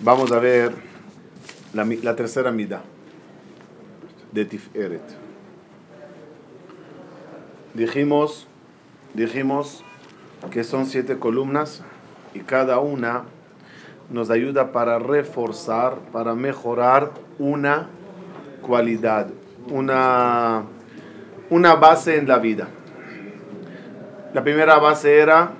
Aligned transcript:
Vamos 0.00 0.32
a 0.32 0.40
ver 0.40 0.72
la, 1.72 2.16
tercera 2.16 2.50
mida 2.50 2.82
de 4.32 4.44
Tiferet. 4.44 5.02
Dijimos, 7.74 8.48
dijimos 9.14 9.84
que 10.50 10.64
son 10.64 10.86
siete 10.86 11.18
columnas 11.18 11.82
y 12.34 12.40
cada 12.40 12.80
una 12.80 13.22
nos 14.10 14.30
ayuda 14.30 14.72
para 14.72 14.98
reforzar, 14.98 15.98
para 16.12 16.34
mejorar 16.34 17.12
una 17.38 17.88
cualidad, 18.62 19.28
una, 19.70 20.64
una 21.50 21.74
base 21.76 22.18
en 22.18 22.26
la 22.26 22.38
vida. 22.38 22.68
La 24.34 24.42
primera 24.42 24.78
base 24.78 25.18
era 25.18 25.52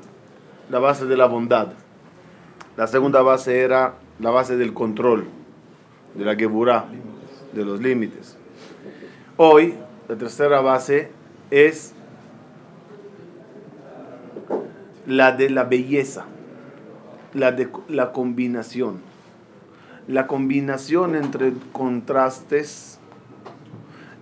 la 0.68 0.80
base 0.80 1.06
de 1.06 1.16
la 1.16 1.26
bondad. 1.26 1.68
La 2.76 2.88
segunda 2.88 3.22
base 3.22 3.60
era 3.60 3.94
la 4.20 4.30
base 4.30 4.56
del 4.56 4.72
control, 4.72 5.24
de 6.14 6.24
la 6.24 6.36
geburá, 6.36 6.86
de 7.52 7.64
los 7.64 7.80
límites. 7.80 8.36
Hoy, 9.36 9.74
la 10.08 10.16
tercera 10.16 10.60
base 10.60 11.10
es 11.50 11.92
la 15.06 15.32
de 15.32 15.50
la 15.50 15.64
belleza, 15.64 16.24
la 17.32 17.52
de 17.52 17.68
la 17.88 18.12
combinación. 18.12 19.00
La 20.06 20.26
combinación 20.26 21.14
entre 21.14 21.52
contrastes 21.72 22.98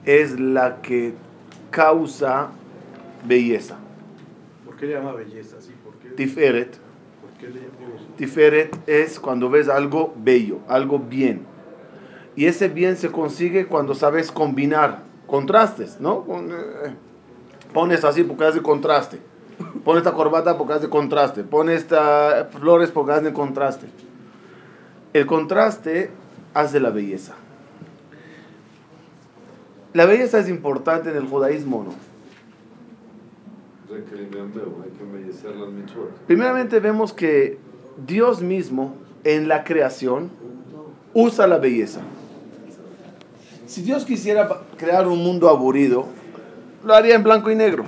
es 0.04 0.38
la 0.38 0.80
que 0.80 1.14
causa 1.70 2.50
belleza. 3.26 3.76
¿Por 4.64 4.76
qué 4.76 4.86
le 4.86 4.94
llama 4.94 5.12
belleza? 5.12 5.56
Tiferet. 6.16 6.81
Tiferet 8.16 8.76
es 8.86 9.18
cuando 9.18 9.50
ves 9.50 9.68
algo 9.68 10.14
bello, 10.16 10.58
algo 10.68 10.98
bien. 10.98 11.46
Y 12.36 12.46
ese 12.46 12.68
bien 12.68 12.96
se 12.96 13.10
consigue 13.10 13.66
cuando 13.66 13.94
sabes 13.94 14.30
combinar 14.30 15.02
contrastes, 15.26 16.00
¿no? 16.00 16.24
Eh, 16.28 16.94
pones 17.72 18.04
así 18.04 18.22
porque 18.24 18.44
hace 18.44 18.62
contraste. 18.62 19.18
Pones 19.84 20.02
esta 20.02 20.14
corbata 20.14 20.56
porque 20.56 20.74
hace 20.74 20.88
contraste. 20.88 21.42
Pones 21.42 21.82
estas 21.82 22.52
flores 22.52 22.90
porque 22.90 23.12
hace 23.12 23.32
contraste. 23.32 23.86
El 25.12 25.26
contraste 25.26 26.10
hace 26.54 26.80
la 26.80 26.90
belleza. 26.90 27.34
La 29.92 30.06
belleza 30.06 30.38
es 30.38 30.48
importante 30.48 31.10
en 31.10 31.16
el 31.16 31.26
judaísmo, 31.26 31.84
¿no? 31.84 32.11
Primeramente 36.26 36.80
vemos 36.80 37.12
que 37.12 37.58
Dios 38.06 38.42
mismo 38.42 38.94
en 39.24 39.48
la 39.48 39.64
creación 39.64 40.30
usa 41.14 41.46
la 41.46 41.58
belleza. 41.58 42.00
Si 43.66 43.82
Dios 43.82 44.04
quisiera 44.04 44.48
crear 44.76 45.06
un 45.08 45.22
mundo 45.22 45.48
aburrido, 45.48 46.06
lo 46.84 46.94
haría 46.94 47.14
en 47.14 47.22
blanco 47.22 47.50
y 47.50 47.54
negro. 47.54 47.84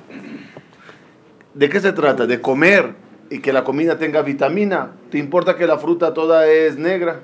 ¿De 1.55 1.69
qué 1.69 1.81
se 1.81 1.93
trata? 1.93 2.27
De 2.27 2.41
comer 2.41 2.95
y 3.31 3.41
que 3.41 3.53
la 3.53 3.65
comida 3.65 3.99
tenga 3.99 4.23
vitamina. 4.23 4.93
¿Te 5.11 5.19
importa 5.19 5.57
que 5.57 5.67
la 5.67 5.79
fruta 5.79 6.15
toda 6.15 6.49
es 6.49 6.77
negra? 6.79 7.21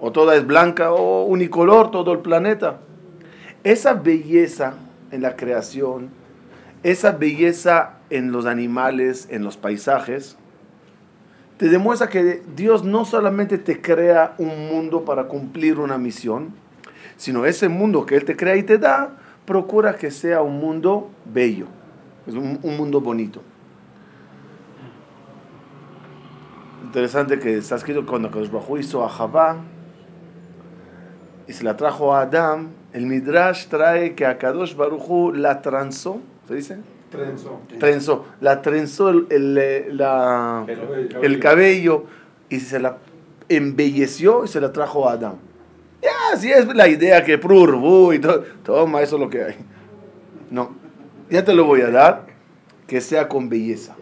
¿O 0.00 0.12
toda 0.12 0.36
es 0.36 0.46
blanca? 0.46 0.92
¿O 0.92 1.24
unicolor 1.24 1.90
todo 1.90 2.12
el 2.12 2.20
planeta? 2.20 2.80
Esa 3.64 3.94
belleza 3.94 4.74
en 5.10 5.22
la 5.22 5.36
creación 5.36 6.10
esa 6.82 7.12
belleza 7.12 7.94
en 8.10 8.32
los 8.32 8.46
animales, 8.46 9.28
en 9.30 9.44
los 9.44 9.56
paisajes, 9.56 10.36
te 11.58 11.68
demuestra 11.68 12.08
que 12.08 12.42
Dios 12.54 12.84
no 12.84 13.04
solamente 13.04 13.58
te 13.58 13.80
crea 13.80 14.34
un 14.38 14.68
mundo 14.68 15.04
para 15.04 15.24
cumplir 15.24 15.80
una 15.80 15.98
misión, 15.98 16.54
sino 17.16 17.44
ese 17.46 17.68
mundo 17.68 18.06
que 18.06 18.16
Él 18.16 18.24
te 18.24 18.36
crea 18.36 18.56
y 18.56 18.62
te 18.62 18.78
da, 18.78 19.10
procura 19.44 19.96
que 19.96 20.10
sea 20.12 20.40
un 20.40 20.60
mundo 20.60 21.10
bello, 21.24 21.66
es 22.26 22.34
un, 22.34 22.60
mundo 22.62 23.00
bonito. 23.00 23.42
Interesante 26.84 27.40
que 27.40 27.58
está 27.58 27.74
escrito 27.74 28.06
cuando 28.06 28.30
Kadosh 28.30 28.50
hizo 28.78 29.04
a 29.04 29.08
Javá 29.08 29.56
y 31.48 31.52
se 31.52 31.64
la 31.64 31.76
trajo 31.76 32.14
a 32.14 32.22
Adam, 32.22 32.68
el 32.92 33.06
Midrash 33.06 33.66
trae 33.66 34.14
que 34.14 34.24
a 34.24 34.38
Kadosh 34.38 34.76
Baruchu 34.76 35.32
la 35.32 35.60
transó 35.60 36.20
¿Se 36.48 36.54
dice? 36.54 36.78
Trenzó. 37.10 37.60
Trenzó. 37.78 38.24
La 38.40 38.62
trenzó 38.62 39.10
el, 39.10 39.26
el, 39.28 39.98
la, 39.98 40.64
el, 41.22 41.40
cabello 41.40 42.06
y 42.48 42.60
se 42.60 42.80
la 42.80 42.96
embelleció 43.50 44.44
y 44.44 44.48
se 44.48 44.58
la 44.58 44.72
trajo 44.72 45.06
a 45.06 45.12
Adán. 45.12 45.34
Ya, 46.00 46.38
si 46.38 46.50
es 46.50 46.66
la 46.74 46.88
idea 46.88 47.22
que 47.22 47.36
prurbu 47.36 48.14
y 48.14 48.18
todo, 48.18 48.44
toma, 48.64 49.02
eso 49.02 49.16
es 49.16 49.20
lo 49.20 49.28
que 49.28 49.42
hay. 49.42 49.56
No, 50.50 50.74
ya 51.28 51.44
te 51.44 51.52
lo 51.52 51.66
voy 51.66 51.82
a 51.82 51.90
dar, 51.90 52.26
que 52.86 53.02
sea 53.02 53.28
con 53.28 53.50
belleza. 53.50 53.94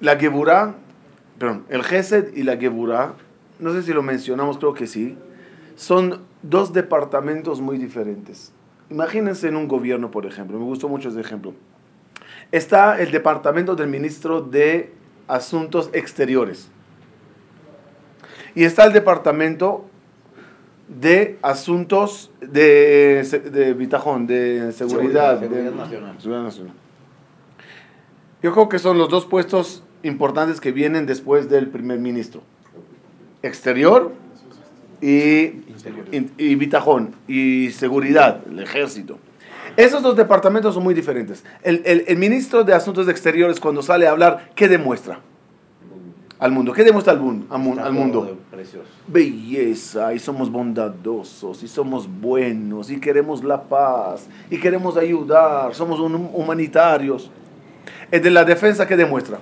La 0.00 0.16
Geburá, 0.16 0.76
perdón, 1.38 1.66
el 1.68 1.82
Gesed 1.82 2.34
y 2.34 2.42
la 2.42 2.56
Geburá, 2.56 3.12
no 3.58 3.74
sé 3.74 3.82
si 3.82 3.92
lo 3.92 4.02
mencionamos, 4.02 4.56
creo 4.56 4.72
que 4.72 4.86
sí, 4.86 5.18
son 5.76 6.20
dos 6.42 6.72
departamentos 6.72 7.60
muy 7.60 7.78
diferentes. 7.78 8.52
Imagínense 8.90 9.48
en 9.48 9.56
un 9.56 9.66
gobierno, 9.66 10.10
por 10.10 10.26
ejemplo, 10.26 10.58
me 10.58 10.64
gustó 10.64 10.88
mucho 10.88 11.08
ese 11.08 11.20
ejemplo. 11.20 11.54
Está 12.52 13.00
el 13.00 13.10
departamento 13.10 13.74
del 13.74 13.88
ministro 13.88 14.40
de 14.40 14.92
Asuntos 15.26 15.90
Exteriores. 15.92 16.68
Y 18.54 18.64
está 18.64 18.84
el 18.84 18.92
departamento 18.92 19.86
de 20.86 21.38
asuntos 21.42 22.30
de, 22.40 23.26
de 23.50 23.74
Bitajón, 23.74 24.26
de 24.26 24.70
seguridad, 24.72 25.40
seguridad, 25.40 25.72
nacional. 25.72 26.20
seguridad 26.20 26.42
nacional. 26.44 26.74
Yo 28.42 28.52
creo 28.52 28.68
que 28.68 28.78
son 28.78 28.98
los 28.98 29.08
dos 29.08 29.24
puestos 29.24 29.82
importantes 30.02 30.60
que 30.60 30.70
vienen 30.70 31.06
después 31.06 31.48
del 31.48 31.68
primer 31.68 31.98
ministro. 31.98 32.42
Exterior 33.42 34.12
y, 35.04 35.60
y, 36.38 36.54
Bitajón 36.54 37.14
y 37.28 37.70
Seguridad, 37.72 38.40
el 38.48 38.60
ejército. 38.60 39.18
Esos 39.76 40.02
dos 40.02 40.16
departamentos 40.16 40.72
son 40.72 40.82
muy 40.82 40.94
diferentes. 40.94 41.44
El, 41.62 41.82
el, 41.84 42.04
el, 42.06 42.16
ministro 42.16 42.64
de 42.64 42.72
Asuntos 42.72 43.06
Exteriores 43.08 43.60
cuando 43.60 43.82
sale 43.82 44.06
a 44.06 44.12
hablar, 44.12 44.50
¿qué 44.54 44.66
demuestra? 44.66 45.18
Al 46.38 46.52
mundo. 46.52 46.72
¿Qué 46.72 46.84
demuestra 46.84 47.12
al, 47.12 47.20
mundo? 47.20 47.46
Al 47.50 47.92
mundo? 47.92 48.38
Belleza, 49.06 50.14
y 50.14 50.18
somos 50.18 50.50
bondadosos, 50.50 51.62
y 51.62 51.68
somos 51.68 52.08
buenos, 52.08 52.90
y 52.90 52.98
queremos 52.98 53.44
la 53.44 53.62
paz, 53.62 54.26
y 54.50 54.58
queremos 54.58 54.96
ayudar, 54.96 55.74
somos 55.74 56.00
humanitarios. 56.00 57.30
El 58.10 58.22
de 58.22 58.30
la 58.30 58.44
defensa, 58.44 58.86
¿qué 58.86 58.96
demuestra? 58.96 59.38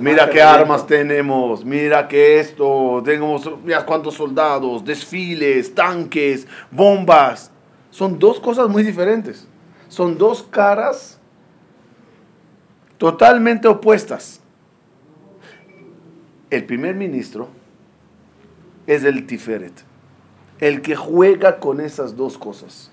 Mira 0.00 0.28
qué 0.30 0.42
armas 0.42 0.86
tenemos, 0.86 1.64
mira 1.64 2.06
que 2.08 2.40
esto, 2.40 3.02
tenemos, 3.04 3.50
mira 3.64 3.84
cuántos 3.84 4.14
soldados, 4.14 4.84
desfiles, 4.84 5.74
tanques, 5.74 6.46
bombas. 6.70 7.50
Son 7.90 8.18
dos 8.18 8.38
cosas 8.40 8.68
muy 8.68 8.82
diferentes. 8.82 9.46
Son 9.88 10.18
dos 10.18 10.42
caras 10.42 11.18
totalmente 12.98 13.68
opuestas. 13.68 14.40
El 16.50 16.64
primer 16.64 16.94
ministro 16.94 17.48
es 18.86 19.04
el 19.04 19.26
Tiferet, 19.26 19.84
el 20.60 20.80
que 20.82 20.96
juega 20.96 21.58
con 21.58 21.80
esas 21.80 22.16
dos 22.16 22.38
cosas. 22.38 22.90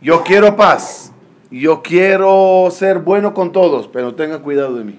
Yo 0.00 0.22
quiero 0.24 0.56
paz, 0.56 1.12
yo 1.50 1.82
quiero 1.82 2.68
ser 2.70 3.00
bueno 3.00 3.34
con 3.34 3.52
todos, 3.52 3.88
pero 3.88 4.14
tengan 4.14 4.42
cuidado 4.42 4.76
de 4.76 4.84
mí. 4.84 4.98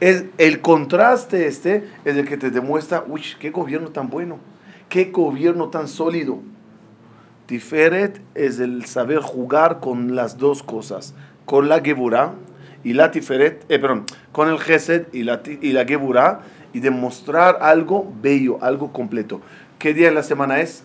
Es, 0.00 0.24
el 0.38 0.60
contraste 0.60 1.46
este 1.46 1.88
es 2.04 2.16
el 2.16 2.26
que 2.26 2.36
te 2.36 2.50
demuestra, 2.50 3.04
uy, 3.06 3.22
qué 3.38 3.50
gobierno 3.50 3.90
tan 3.90 4.10
bueno, 4.10 4.38
qué 4.88 5.06
gobierno 5.06 5.68
tan 5.68 5.86
sólido. 5.86 6.40
Tiferet 7.46 8.20
es 8.34 8.58
el 8.58 8.84
saber 8.86 9.20
jugar 9.20 9.78
con 9.78 10.16
las 10.16 10.38
dos 10.38 10.62
cosas, 10.62 11.14
con 11.44 11.68
la 11.68 11.80
Geburah 11.80 12.32
y 12.82 12.94
la 12.94 13.12
Tiferet, 13.12 13.64
eh, 13.68 13.78
perdón, 13.78 14.06
con 14.32 14.48
el 14.48 14.58
Gesed 14.58 15.06
y 15.12 15.22
la, 15.22 15.42
y 15.44 15.72
la 15.72 16.40
y 16.72 16.80
demostrar 16.80 17.58
algo 17.60 18.12
bello, 18.20 18.58
algo 18.62 18.92
completo. 18.92 19.40
¿Qué 19.78 19.94
día 19.94 20.08
de 20.08 20.14
la 20.14 20.22
semana 20.22 20.60
es? 20.60 20.82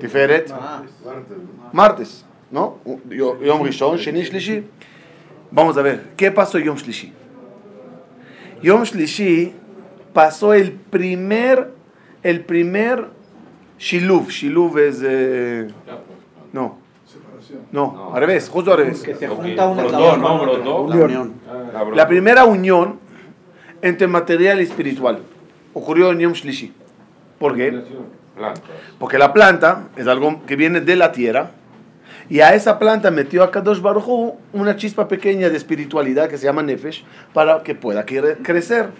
Tiferet. 0.00 0.50
Ah. 0.52 0.82
Martes, 1.72 2.24
¿no? 2.50 2.78
Yom 3.10 3.62
Rishon, 3.62 3.96
Sheni 3.96 4.22
Shlishi. 4.22 4.64
Vamos 5.50 5.76
a 5.76 5.82
ver, 5.82 6.12
¿qué 6.16 6.30
pasó 6.30 6.58
Yom 6.58 6.76
Shlishi? 6.76 7.12
Yom 8.62 8.84
Shlishi 8.84 9.52
pasó 10.12 10.54
el 10.54 10.72
primer, 10.72 11.72
el 12.22 12.44
primer 12.44 13.08
Shiluv. 13.78 14.28
Shiluv 14.28 14.78
es... 14.78 15.02
Eh, 15.04 15.68
no. 16.52 16.78
No, 17.70 18.12
al 18.14 18.20
revés, 18.20 18.48
justo 18.48 18.72
al 18.72 18.78
revés. 18.78 19.02
Que 19.02 19.14
se 19.14 19.28
junta 19.28 19.68
un 19.68 19.76
brotó, 19.76 19.96
eslabón 19.96 20.20
¿no? 20.20 20.38
con 20.38 20.48
otro. 20.48 20.84
Brotó. 20.84 20.94
La 20.94 21.04
unión. 21.04 21.34
Ah. 21.48 21.84
La 21.94 22.08
primera 22.08 22.44
unión 22.44 22.98
entre 23.82 24.06
material 24.06 24.60
y 24.60 24.64
espiritual 24.64 25.20
ocurrió 25.74 26.12
en 26.12 26.20
Yom 26.20 26.32
Shlishi. 26.32 26.72
¿Por 27.38 27.56
qué? 27.56 27.82
Plantas. 28.36 28.62
Porque 28.98 29.18
la 29.18 29.32
planta 29.32 29.88
es 29.96 30.06
algo 30.06 30.44
que 30.46 30.56
viene 30.56 30.80
de 30.80 30.96
la 30.96 31.12
tierra 31.12 31.50
y 32.30 32.40
a 32.40 32.54
esa 32.54 32.78
planta 32.78 33.10
metió 33.10 33.42
a 33.42 33.50
Kadosh 33.50 33.80
Baruj 33.80 34.34
una 34.52 34.76
chispa 34.76 35.08
pequeña 35.08 35.50
de 35.50 35.56
espiritualidad 35.56 36.28
que 36.28 36.38
se 36.38 36.44
llama 36.44 36.62
Nefesh 36.62 37.04
para 37.34 37.62
que 37.62 37.74
pueda 37.74 38.06
cre- 38.06 38.38
crecer. 38.42 38.90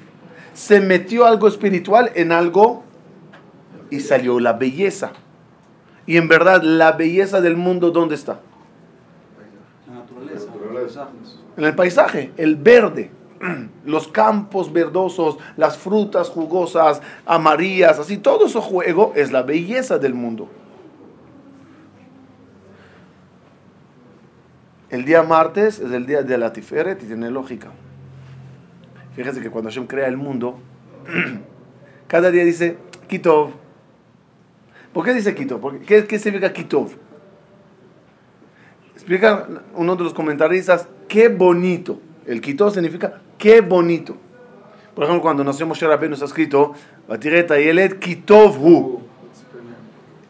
Se 0.53 0.81
metió 0.81 1.25
algo 1.25 1.49
espiritual 1.49 2.11
en 2.15 2.31
algo 2.33 2.85
y 3.91 4.01
salió 4.01 4.39
la 4.39 4.53
belleza. 4.53 5.13
Y 6.05 6.17
en 6.17 6.29
verdad, 6.29 6.63
la 6.63 6.93
belleza 6.93 7.41
del 7.41 7.57
mundo, 7.57 7.91
¿dónde 7.91 8.17
está? 8.17 8.41
La 9.89 9.95
naturaleza. 10.01 10.47
Naturaleza. 10.53 11.09
En 11.57 11.65
el 11.65 11.75
paisaje, 11.75 12.33
el 12.37 12.57
verde, 12.57 13.11
los 13.85 14.09
campos 14.09 14.73
verdosos, 14.73 15.39
las 15.57 15.77
frutas 15.77 16.29
jugosas, 16.29 17.03
amarillas, 17.27 17.99
así, 17.99 18.19
todo 18.19 18.47
eso 18.47 18.61
juego 18.61 19.13
es 19.17 19.33
la 19.33 19.43
belleza 19.43 19.99
del 19.99 20.15
mundo. 20.15 20.49
El 24.91 25.05
día 25.05 25.23
martes 25.23 25.79
es 25.79 25.91
el 25.91 26.07
día 26.07 26.23
de 26.23 26.37
la 26.37 26.53
Tiferet 26.53 27.03
y 27.03 27.07
tiene 27.07 27.31
lógica. 27.31 27.69
Fíjense 29.17 29.41
que 29.41 29.51
cuando 29.51 29.71
Hashem 29.71 29.87
crea 29.87 30.07
el 30.07 30.17
mundo, 30.17 30.59
cada 32.09 32.31
día 32.31 32.45
dice 32.45 32.77
Kitov. 33.09 33.53
¿Por 34.93 35.05
qué 35.05 35.15
dice 35.15 35.35
Kitov? 35.35 35.81
¿Qué, 35.87 36.07
qué 36.07 36.19
significa 36.19 36.53
Kitov? 36.53 36.93
Explica 38.95 39.49
uno 39.75 39.97
de 39.97 40.05
los 40.05 40.13
comentaristas, 40.13 40.87
qué 41.09 41.29
bonito. 41.29 41.99
El 42.27 42.41
Kitov 42.41 42.73
significa 42.73 43.21
qué 43.39 43.61
bonito. 43.61 44.17
Por 44.95 45.05
ejemplo, 45.05 45.23
cuando 45.23 45.43
nació 45.43 45.67
Moshe 45.67 45.87
Rabbeinu 45.87 46.15
está 46.15 46.27
escrito, 46.27 46.75
Batireta 47.09 47.59
y 47.59 47.69
Elet 47.69 47.99
Kitov 47.99 48.63
Hu. 48.63 49.03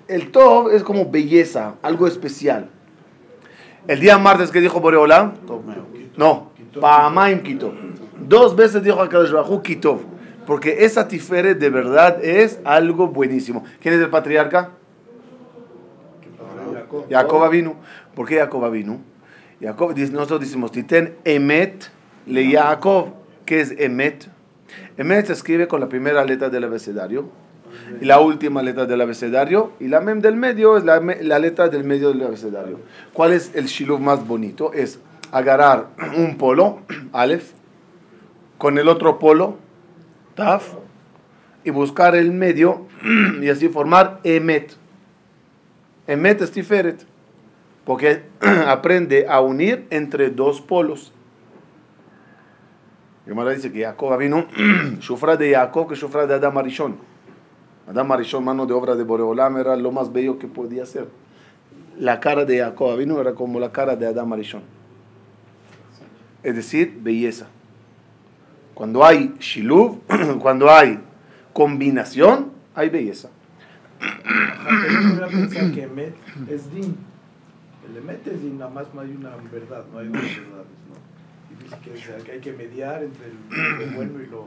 El 0.08 0.30
Tov 0.30 0.70
es 0.70 0.82
como 0.82 1.10
belleza, 1.10 1.74
algo 1.82 2.06
especial. 2.06 2.68
El 3.88 4.00
día 4.00 4.18
martes 4.18 4.50
que 4.50 4.60
dijo 4.60 4.80
Boreolam, 4.80 5.34
no, 6.16 6.52
Pa'amaim 6.80 7.42
Kitov. 7.42 7.72
Dos 8.28 8.54
veces 8.54 8.82
dijo 8.82 9.00
a 9.00 9.08
Kadosh 9.08 9.62
Kitov. 9.62 10.00
Porque 10.46 10.84
esa 10.84 11.06
tiferet 11.06 11.58
de 11.58 11.70
verdad 11.70 12.22
es 12.22 12.60
algo 12.64 13.08
buenísimo. 13.08 13.64
¿Quién 13.80 13.94
es 13.94 14.00
el 14.00 14.10
patriarca? 14.10 14.70
Jacob 17.08 17.50
vino. 17.50 17.76
¿Por 18.14 18.28
qué 18.28 18.38
Jacob 18.38 18.70
vino? 18.70 19.00
Jacob, 19.62 19.94
dice- 19.94 20.12
nosotros 20.12 20.40
decimos, 20.40 20.72
Titen 20.72 21.14
Emet 21.24 21.88
le 22.26 22.50
Jacob. 22.50 23.10
¿Qué 23.46 23.60
es 23.60 23.74
Emet? 23.78 24.28
Emet 24.96 25.26
se 25.26 25.32
escribe 25.32 25.68
con 25.68 25.80
la 25.80 25.88
primera 25.88 26.24
letra 26.24 26.48
del 26.48 26.64
abecedario 26.64 27.28
y 28.00 28.04
la 28.04 28.20
última 28.20 28.62
letra 28.62 28.86
del 28.86 29.00
abecedario 29.00 29.72
y 29.80 29.88
la 29.88 30.00
mem 30.00 30.20
del 30.20 30.36
medio 30.36 30.76
es 30.76 30.84
la, 30.84 30.98
letra 31.38 31.68
del 31.68 31.84
medio 31.84 32.08
del 32.12 32.22
abecedario. 32.22 32.78
¿Cuál 33.12 33.32
es 33.32 33.52
el 33.54 33.66
shiluv 33.66 34.00
más 34.00 34.26
bonito? 34.26 34.72
Es 34.72 34.98
agarrar 35.30 35.88
un 36.16 36.36
polo, 36.36 36.80
Aleph, 37.12 37.50
con 38.58 38.78
el 38.78 38.88
otro 38.88 39.18
polo, 39.18 39.58
Taf, 40.34 40.74
y 41.64 41.70
buscar 41.70 42.14
el 42.16 42.32
medio 42.32 42.86
y 43.42 43.48
así 43.48 43.68
formar 43.68 44.20
Emet. 44.24 44.76
Emet 46.06 46.42
es 46.42 46.50
Tiferet, 46.52 47.04
porque 47.84 48.22
aprende 48.66 49.26
a 49.28 49.40
unir 49.40 49.86
entre 49.90 50.30
dos 50.30 50.60
polos. 50.60 51.12
Gemara 53.26 53.52
dice 53.52 53.72
que 53.72 53.82
Jacob 53.82 54.16
vino, 54.18 54.46
sufra 55.00 55.36
de 55.36 55.52
Jacob 55.52 55.88
que 55.88 55.96
sufra 55.96 56.26
de 56.26 56.34
Adam 56.34 56.58
Arishon. 56.58 56.96
Adam 57.88 58.12
Arishon, 58.12 58.44
mano 58.44 58.66
de 58.66 58.74
obra 58.74 58.94
de 58.94 59.04
Boreolam, 59.04 59.58
era 59.58 59.76
lo 59.76 59.92
más 59.92 60.12
bello 60.12 60.38
que 60.38 60.46
podía 60.46 60.86
ser. 60.86 61.08
La 61.98 62.20
cara 62.20 62.44
de 62.44 62.58
Jacob 62.58 62.96
vino 62.98 63.20
era 63.20 63.34
como 63.34 63.60
la 63.60 63.70
cara 63.70 63.96
de 63.96 64.06
Adam 64.06 64.32
Arishon. 64.32 64.62
Es 66.42 66.56
decir, 66.56 66.98
belleza. 67.00 67.46
Cuando 68.74 69.04
hay 69.04 69.34
shiluv, 69.38 70.00
cuando 70.40 70.70
hay 70.70 70.98
combinación, 71.52 72.50
hay 72.74 72.88
belleza. 72.88 73.30
Ajá, 77.96 78.12
pero 78.14 78.26
yo 78.26 78.26
podría 78.26 78.26
pensar 78.26 78.26
que 78.26 78.26
Emet 78.26 78.26
es 78.26 78.26
Din. 78.26 78.26
El 78.26 78.26
Emet 78.26 78.26
es 78.26 78.42
Din, 78.42 78.58
nada 78.58 78.70
más 78.70 78.86
no 78.94 79.00
hay 79.00 79.10
una 79.16 79.30
verdad, 79.52 79.84
no 79.92 79.98
hay 79.98 80.06
dos 80.08 80.22
verdades, 80.22 80.66
¿no? 80.88 80.96
Y 81.50 81.62
dice 81.64 81.76
que, 81.84 81.90
o 81.92 81.96
sea, 81.96 82.16
que 82.24 82.32
hay 82.32 82.40
que 82.40 82.52
mediar 82.52 83.02
entre 83.02 83.26
el- 83.26 83.90
lo 83.90 83.96
bueno 83.96 84.22
y 84.22 84.26
lo... 84.26 84.44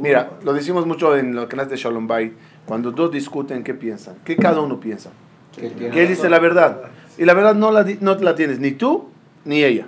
Mira, 0.00 0.30
lo 0.42 0.52
decimos 0.52 0.86
mucho 0.86 1.16
en 1.16 1.34
los 1.34 1.46
canales 1.46 1.70
de 1.70 1.76
Shalom 1.76 2.06
Bay. 2.06 2.34
Cuando 2.66 2.90
dos 2.90 3.12
discuten, 3.12 3.62
¿qué 3.62 3.74
piensan? 3.74 4.16
¿Qué 4.24 4.36
cada 4.36 4.60
uno 4.60 4.80
piensa? 4.80 5.10
Que 5.56 5.68
¿Qué 5.92 6.06
dice 6.08 6.28
la 6.28 6.38
verdad? 6.40 6.80
Y 7.16 7.24
la 7.24 7.34
verdad 7.34 7.54
no 7.54 7.70
la, 7.70 7.84
no 8.00 8.14
la 8.16 8.34
tienes 8.34 8.58
ni 8.58 8.72
tú 8.72 9.08
ni 9.44 9.62
ella. 9.62 9.86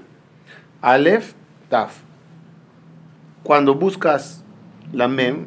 Aleph, 0.81 1.32
Taf. 1.69 1.99
Cuando 3.43 3.75
buscas 3.75 4.44
la 4.93 5.09
Mem, 5.09 5.47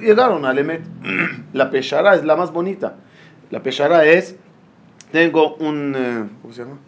llegaron 0.00 0.44
al 0.44 0.58
Emet. 0.58 0.82
La 1.52 1.70
Peshara 1.70 2.14
es 2.14 2.24
la 2.24 2.36
más 2.36 2.52
bonita. 2.52 2.94
La 3.50 3.60
Peshara 3.62 4.04
es, 4.04 4.36
tengo 5.10 5.56
un, 5.56 5.94
eh, 5.96 6.24
¿cómo 6.42 6.54
se 6.54 6.62
llama? 6.62 6.78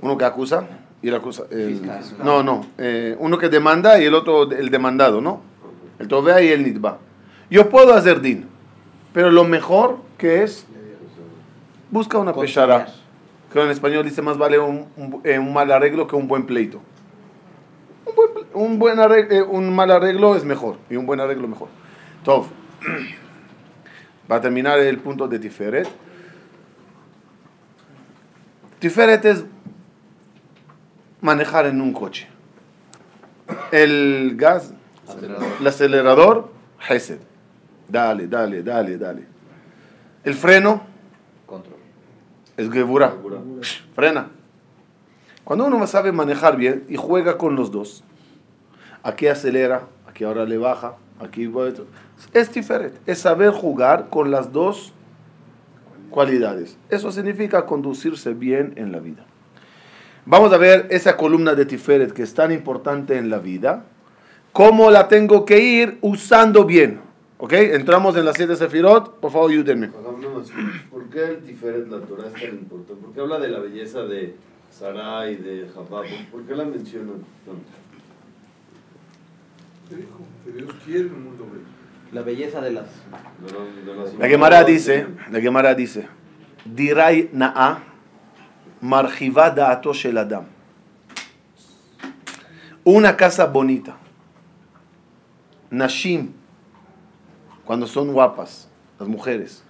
Uno 0.00 0.16
que 0.18 0.24
acusa 0.24 0.66
y 1.02 1.08
el 1.08 1.14
acusa. 1.14 1.44
el- 1.50 1.82
no, 2.22 2.42
no. 2.42 2.66
eh, 2.78 3.16
uno 3.18 3.38
que 3.38 3.48
demanda 3.48 4.00
y 4.00 4.04
el 4.04 4.14
otro 4.14 4.50
el 4.50 4.70
demandado, 4.70 5.20
¿no? 5.20 5.40
El 5.98 6.08
Tovea 6.08 6.42
y 6.42 6.48
el 6.48 6.62
Nitba. 6.64 6.98
Yo 7.50 7.68
puedo 7.70 7.94
hacer 7.94 8.20
din, 8.20 8.46
pero 9.12 9.30
lo 9.30 9.44
mejor 9.44 9.98
que 10.18 10.42
es, 10.42 10.66
busca 11.90 12.18
una 12.18 12.32
conciliar. 12.32 12.88
Que 13.52 13.62
en 13.62 13.70
español 13.70 14.04
dice 14.04 14.20
más 14.20 14.36
vale 14.36 14.58
un, 14.58 14.86
un- 14.96 15.20
eh, 15.24 15.38
un 15.38 15.52
mal 15.52 15.70
arreglo 15.72 16.06
que 16.06 16.16
un 16.16 16.28
buen 16.28 16.44
pleito. 16.44 16.80
Un, 18.04 18.14
buen, 18.14 18.28
ple- 18.34 18.46
un, 18.54 18.78
buen 18.78 18.98
arreglo, 19.00 19.34
eh, 19.34 19.42
un 19.42 19.74
mal 19.74 19.90
arreglo 19.90 20.36
es 20.36 20.44
mejor 20.44 20.76
y 20.90 20.96
un 20.96 21.06
buen 21.06 21.20
arreglo 21.20 21.48
mejor. 21.48 21.68
Tov. 22.24 22.46
Va 24.30 24.36
a 24.36 24.40
terminar 24.40 24.78
el 24.80 24.98
punto 24.98 25.28
de 25.28 25.38
Tiferet. 25.38 25.88
Tiferet 28.80 29.24
es 29.24 29.44
manejar 31.26 31.66
en 31.66 31.80
un 31.80 31.92
coche. 31.92 32.28
El 33.72 34.36
gas, 34.36 34.72
Acelerador. 35.06 35.48
el 35.60 35.66
acelerador, 35.66 36.50
Hesed. 36.88 37.18
Dale, 37.88 38.26
dale, 38.28 38.62
dale, 38.62 38.96
dale. 38.96 39.26
El 40.24 40.34
freno 40.34 40.82
Control. 41.46 41.76
es. 42.56 42.68
Segura. 42.72 43.14
Frena. 43.94 44.28
Cuando 45.44 45.66
uno 45.66 45.86
sabe 45.86 46.10
manejar 46.12 46.56
bien 46.56 46.84
y 46.88 46.96
juega 46.96 47.38
con 47.38 47.54
los 47.54 47.70
dos, 47.70 48.02
aquí 49.02 49.26
acelera, 49.28 49.82
aquí 50.08 50.24
ahora 50.24 50.44
le 50.44 50.58
baja, 50.58 50.96
aquí 51.20 51.50
es 52.32 52.52
diferente. 52.52 52.98
Es 53.06 53.18
saber 53.18 53.50
jugar 53.50 54.08
con 54.10 54.30
las 54.30 54.52
dos 54.52 54.92
cualidades. 56.10 56.76
Eso 56.88 57.12
significa 57.12 57.66
conducirse 57.66 58.32
bien 58.32 58.72
en 58.76 58.90
la 58.90 58.98
vida. 58.98 59.24
Vamos 60.26 60.52
a 60.52 60.56
ver 60.58 60.88
esa 60.90 61.16
columna 61.16 61.54
de 61.54 61.66
Tiferet 61.66 62.12
que 62.12 62.22
es 62.22 62.34
tan 62.34 62.50
importante 62.52 63.16
en 63.16 63.30
la 63.30 63.38
vida. 63.38 63.84
¿Cómo 64.52 64.90
la 64.90 65.06
tengo 65.08 65.44
que 65.44 65.58
ir 65.60 65.98
usando 66.00 66.64
bien? 66.64 67.00
¿Ok? 67.38 67.52
Entramos 67.52 68.16
en 68.16 68.24
las 68.24 68.36
siete 68.36 68.56
sefirot. 68.56 69.20
Por 69.20 69.30
favor, 69.30 69.50
ayúdenme. 69.50 69.88
¿Por 70.90 71.04
qué 71.10 71.24
el 71.24 71.38
Tiferet, 71.44 71.86
la 71.88 72.00
Torah, 72.00 72.24
es 72.28 72.32
tan 72.32 72.54
importante? 72.58 73.02
¿Por 73.04 73.12
qué 73.14 73.20
habla 73.20 73.38
de 73.38 73.48
la 73.48 73.60
belleza 73.60 74.02
de 74.02 74.34
Sarai, 74.72 75.36
de 75.36 75.68
Jabá? 75.72 76.02
¿Por 76.32 76.42
qué 76.42 76.54
la 76.56 76.64
menciona 76.64 77.12
tanto? 77.44 77.62
Que 79.88 79.96
dijo 79.96 80.18
que 80.44 80.52
Dios 80.52 80.74
quiere 80.84 81.04
un 81.06 81.24
mundo 81.24 81.44
bello. 81.44 81.64
La 82.12 82.22
belleza 82.22 82.60
de 82.60 82.72
las... 82.72 82.86
De 82.86 83.52
la- 83.52 83.92
de 83.94 84.00
las 84.04 84.14
La 84.14 84.26
Gemara 84.28 84.64
dice, 84.64 85.06
la 85.30 85.40
Gemara 85.40 85.74
dice, 85.74 86.08
Diray 86.64 87.28
na'a 87.32 87.82
marjiva 88.86 89.50
da'ato 89.50 89.92
shel 89.92 90.18
adam. 90.18 90.44
Una 92.84 93.16
casa 93.16 93.46
bonita. 93.46 93.96
Nashim, 95.70 96.32
cuando 97.64 97.86
son 97.86 98.12
guapas, 98.12 98.68
las 99.00 99.08
mujeres. 99.08 99.62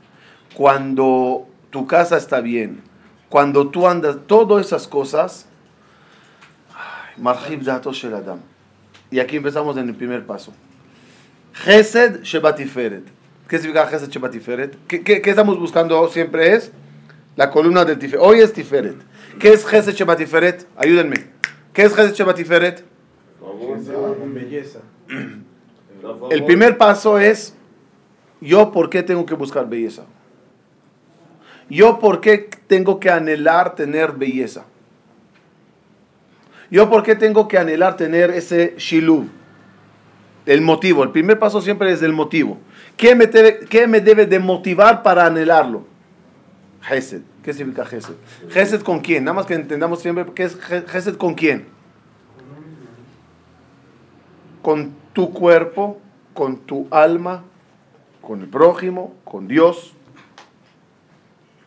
Cuando 0.54 1.49
tu 1.70 1.87
casa 1.87 2.18
está 2.18 2.40
bien, 2.40 2.82
cuando 3.30 3.68
tú 3.68 3.88
andas, 3.88 4.18
todas 4.26 4.66
esas 4.66 4.87
cosas, 4.87 5.46
marjiv 7.16 7.64
da'ato 7.64 7.92
shel 7.92 8.14
adam. 8.14 8.40
Y 9.11 9.20
aquí 9.20 9.37
empezamos 9.37 9.76
en 9.78 9.88
el 9.88 9.94
primer 9.94 10.26
paso. 10.26 10.52
Gesed 11.54 12.23
Shebatiferet. 12.23 13.04
¿Qué 13.49 13.58
significa 13.58 13.87
Gesed 13.87 14.11
Shebatiferet? 14.11 14.76
¿Qué, 14.88 15.02
qué, 15.02 15.23
qué 15.23 15.30
estamos 15.30 15.58
buscando 15.58 16.06
siempre? 16.08 16.54
Es 16.54 16.70
La 17.37 17.50
columna 17.50 17.85
del 17.85 17.99
Tiferet. 17.99 18.23
Hoy 18.23 18.40
es 18.40 18.52
Tiferet. 18.52 18.97
¿Qué 19.38 19.52
es 19.52 19.64
Gesed 19.66 19.95
Sheba 19.95 20.16
Tiferet? 20.16 20.66
Ayúdenme. 20.76 21.16
¿Qué 21.75 21.83
es 21.83 21.95
Gesed 21.95 22.14
Sheba 22.14 22.35
Tiferet? 22.35 22.83
Belleza. 24.35 24.81
El 26.31 26.45
primer 26.45 26.78
paso 26.78 27.19
es, 27.19 27.55
yo 28.40 28.73
por 28.73 28.88
qué 28.90 29.02
tengo 29.02 29.26
que 29.26 29.35
buscar 29.35 29.69
belleza. 29.69 30.05
Yo 31.69 31.99
por 31.99 32.21
qué 32.21 32.49
tengo 32.66 33.00
que 33.00 33.11
anhelar 33.11 33.75
tener 33.75 34.12
belleza. 34.12 34.64
Yo 36.71 36.88
por 36.88 37.02
qué 37.02 37.16
tengo 37.16 37.49
que 37.49 37.59
anhelar 37.59 37.97
tener 37.97 38.31
ese 38.31 38.75
shiluv. 38.78 39.28
El 40.47 40.62
motivo. 40.62 41.02
El 41.02 41.11
primer 41.11 41.38
paso 41.38 41.61
siempre 41.61 41.93
es 41.93 42.02
el 42.02 42.12
motivo. 42.12 42.59
¿Qué 42.97 43.14
me 43.14 43.26
debe, 43.26 43.61
qué 43.69 43.87
me 43.87 44.00
debe 44.00 44.26
de 44.26 44.38
motivar 44.38 45.02
para 45.02 45.26
anhelarlo? 45.26 45.95
Gesed. 46.83 47.23
¿Qué 47.42 47.52
significa 47.52 47.85
Gesed? 47.85 48.14
Gesed 48.50 48.83
con 48.83 49.00
quién? 49.00 49.25
Nada 49.25 49.35
más 49.35 49.47
que 49.47 49.54
entendamos 49.54 50.00
siempre 50.00 50.25
qué 50.35 50.45
es 50.45 50.56
Gesed 50.56 51.16
con 51.16 51.35
quién. 51.35 51.66
Con 54.62 54.95
tu 55.12 55.33
cuerpo, 55.33 56.00
con 56.35 56.59
tu 56.59 56.88
alma, 56.90 57.45
con 58.21 58.40
el 58.40 58.49
prójimo, 58.49 59.14
con 59.25 59.49
Dios. 59.49 59.95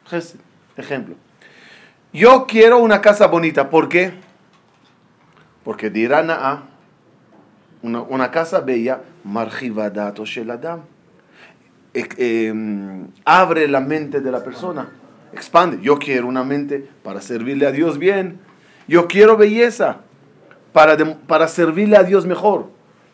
Gesed. 0.07 0.39
Ejemplo. 0.77 1.15
Yo 2.13 2.45
quiero 2.47 2.79
una 2.79 3.01
casa 3.01 3.27
bonita. 3.27 3.69
¿Por 3.69 3.89
qué? 3.89 4.13
Porque 5.63 5.89
dirán 5.89 6.31
a 6.31 6.63
una, 7.81 8.01
una 8.01 8.31
casa 8.31 8.61
bella, 8.61 9.01
marjivadato 9.23 10.25
sheladam. 10.25 10.81
Eh, 11.93 12.07
eh, 12.17 12.53
abre 13.25 13.67
la 13.67 13.79
mente 13.79 14.21
de 14.21 14.31
la 14.31 14.43
persona, 14.43 14.89
expande. 15.33 15.79
Yo 15.81 15.97
quiero 15.99 16.27
una 16.27 16.43
mente 16.43 16.87
para 17.03 17.21
servirle 17.21 17.65
a 17.67 17.71
Dios 17.71 17.97
bien. 17.97 18.39
Yo 18.87 19.07
quiero 19.07 19.37
belleza 19.37 19.97
para, 20.73 20.97
para 21.27 21.47
servirle 21.47 21.97
a 21.97 22.03
Dios 22.03 22.25
mejor. 22.25 22.67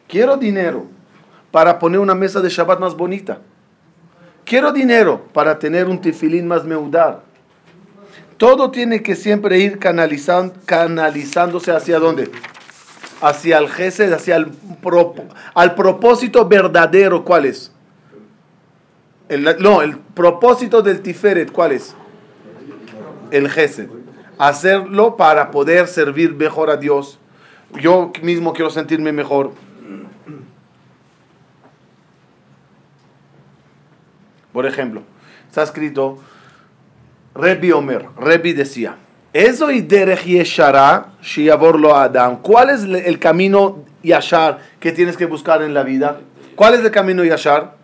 Quiero 0.07 0.38
dinero 0.38 0.86
para 1.51 1.79
poner 1.79 2.00
una 2.00 2.15
mesa 2.15 2.41
de 2.41 2.50
Shabbat 2.50 2.79
más 2.79 2.95
bonita. 2.95 3.39
Quiero 4.43 4.72
dinero 4.72 5.25
para 5.34 5.57
tener 5.57 5.88
un 5.88 6.00
tefilín 6.00 6.48
más 6.48 6.63
meudar. 6.65 7.22
Todo 8.38 8.69
tiene 8.69 9.01
que 9.01 9.15
siempre 9.15 9.57
ir 9.60 9.79
canalizándose 9.79 11.72
hacia 11.72 12.00
dónde? 12.00 12.29
Hacia 13.22 13.57
el 13.57 13.69
gesed, 13.69 14.12
hacia 14.13 14.36
el 14.36 14.48
pro- 14.81 15.15
al 15.53 15.74
propósito 15.74 16.45
verdadero. 16.45 17.24
¿Cuál 17.24 17.45
es? 17.45 17.72
El- 19.29 19.55
no, 19.60 19.81
el 19.81 19.98
propósito 19.98 20.81
del 20.81 21.01
Tiferet, 21.01 21.51
¿cuál 21.51 21.72
es? 21.72 21.95
El 23.36 23.50
gesed. 23.50 23.89
Hacerlo 24.38 25.18
para 25.18 25.51
poder 25.51 25.88
servir 25.88 26.34
mejor 26.34 26.70
a 26.70 26.77
Dios. 26.77 27.20
Yo 27.82 28.13
mismo 28.22 28.54
quiero 28.54 28.70
sentirme 28.70 29.12
mejor. 29.12 29.51
Por 34.54 34.65
ejemplo, 34.65 35.01
está 35.50 35.63
escrito, 35.63 36.18
Rebi 37.34 37.74
Omer, 37.74 38.06
Rebi 38.18 38.54
decía, 38.54 38.96
eso 39.34 39.70
y 39.70 39.82
derech 39.82 40.24
yeshara 40.24 41.12
Adam. 41.94 42.38
¿Cuál 42.42 42.70
es 42.70 42.84
el 42.84 43.20
camino 43.20 43.84
yashar 44.01 44.60
que 44.80 44.94
tienes 44.94 45.18
que 45.18 45.25
buscar 45.25 45.62
en 45.62 45.74
la 45.74 45.84
vida? 45.84 46.22
¿Cuál 46.56 46.75
es 46.75 46.86
el 46.86 46.92
camino 46.92 47.22
yashar? 47.25 47.75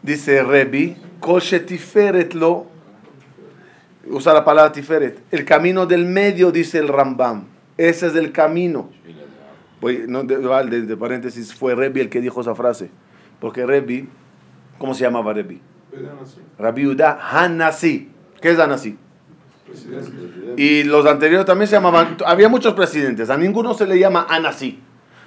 Dice 0.00 0.42
Rebi, 0.42 0.96
kol 1.20 1.42
shetiferet 1.42 2.32
lo, 2.32 2.71
usa 4.06 4.32
la 4.34 4.44
palabra 4.44 4.72
tiferet, 4.72 5.18
el 5.30 5.44
camino 5.44 5.86
del 5.86 6.04
medio, 6.06 6.50
dice 6.52 6.78
el 6.78 6.88
Rambam. 6.88 7.44
Ese 7.76 8.06
es 8.08 8.14
el 8.16 8.32
camino. 8.32 8.90
Voy, 9.80 10.04
no, 10.06 10.22
de, 10.22 10.36
de- 10.38 10.82
de 10.82 10.96
paréntesis, 10.96 11.54
fue 11.54 11.74
Rebi 11.74 12.00
el 12.00 12.08
que 12.08 12.20
dijo 12.20 12.40
esa 12.40 12.54
frase. 12.54 12.90
Porque 13.40 13.66
Rebi, 13.66 14.08
¿cómo 14.78 14.94
se 14.94 15.02
llamaba 15.02 15.32
Rebi? 15.32 15.60
Rabbi 16.58 16.86
Uda 16.86 17.18
Hanasi. 17.30 18.08
¿Qué 18.40 18.50
es 18.50 18.58
Hanasi? 18.58 18.96
Y 20.56 20.84
los 20.84 21.06
anteriores 21.06 21.46
también 21.46 21.66
se 21.68 21.74
llamaban, 21.76 22.16
había 22.26 22.48
muchos 22.48 22.74
presidentes, 22.74 23.30
a 23.30 23.36
ninguno 23.36 23.74
se 23.74 23.86
le 23.86 23.98
llama 23.98 24.26
Hanasi. 24.28 24.78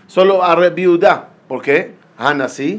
Solo 0.07 0.43
a 0.43 0.55
Rabbi 0.55 0.87
Uda. 0.87 1.29
¿Por 1.47 1.61
qué? 1.61 1.93
Hanasi. 2.17 2.77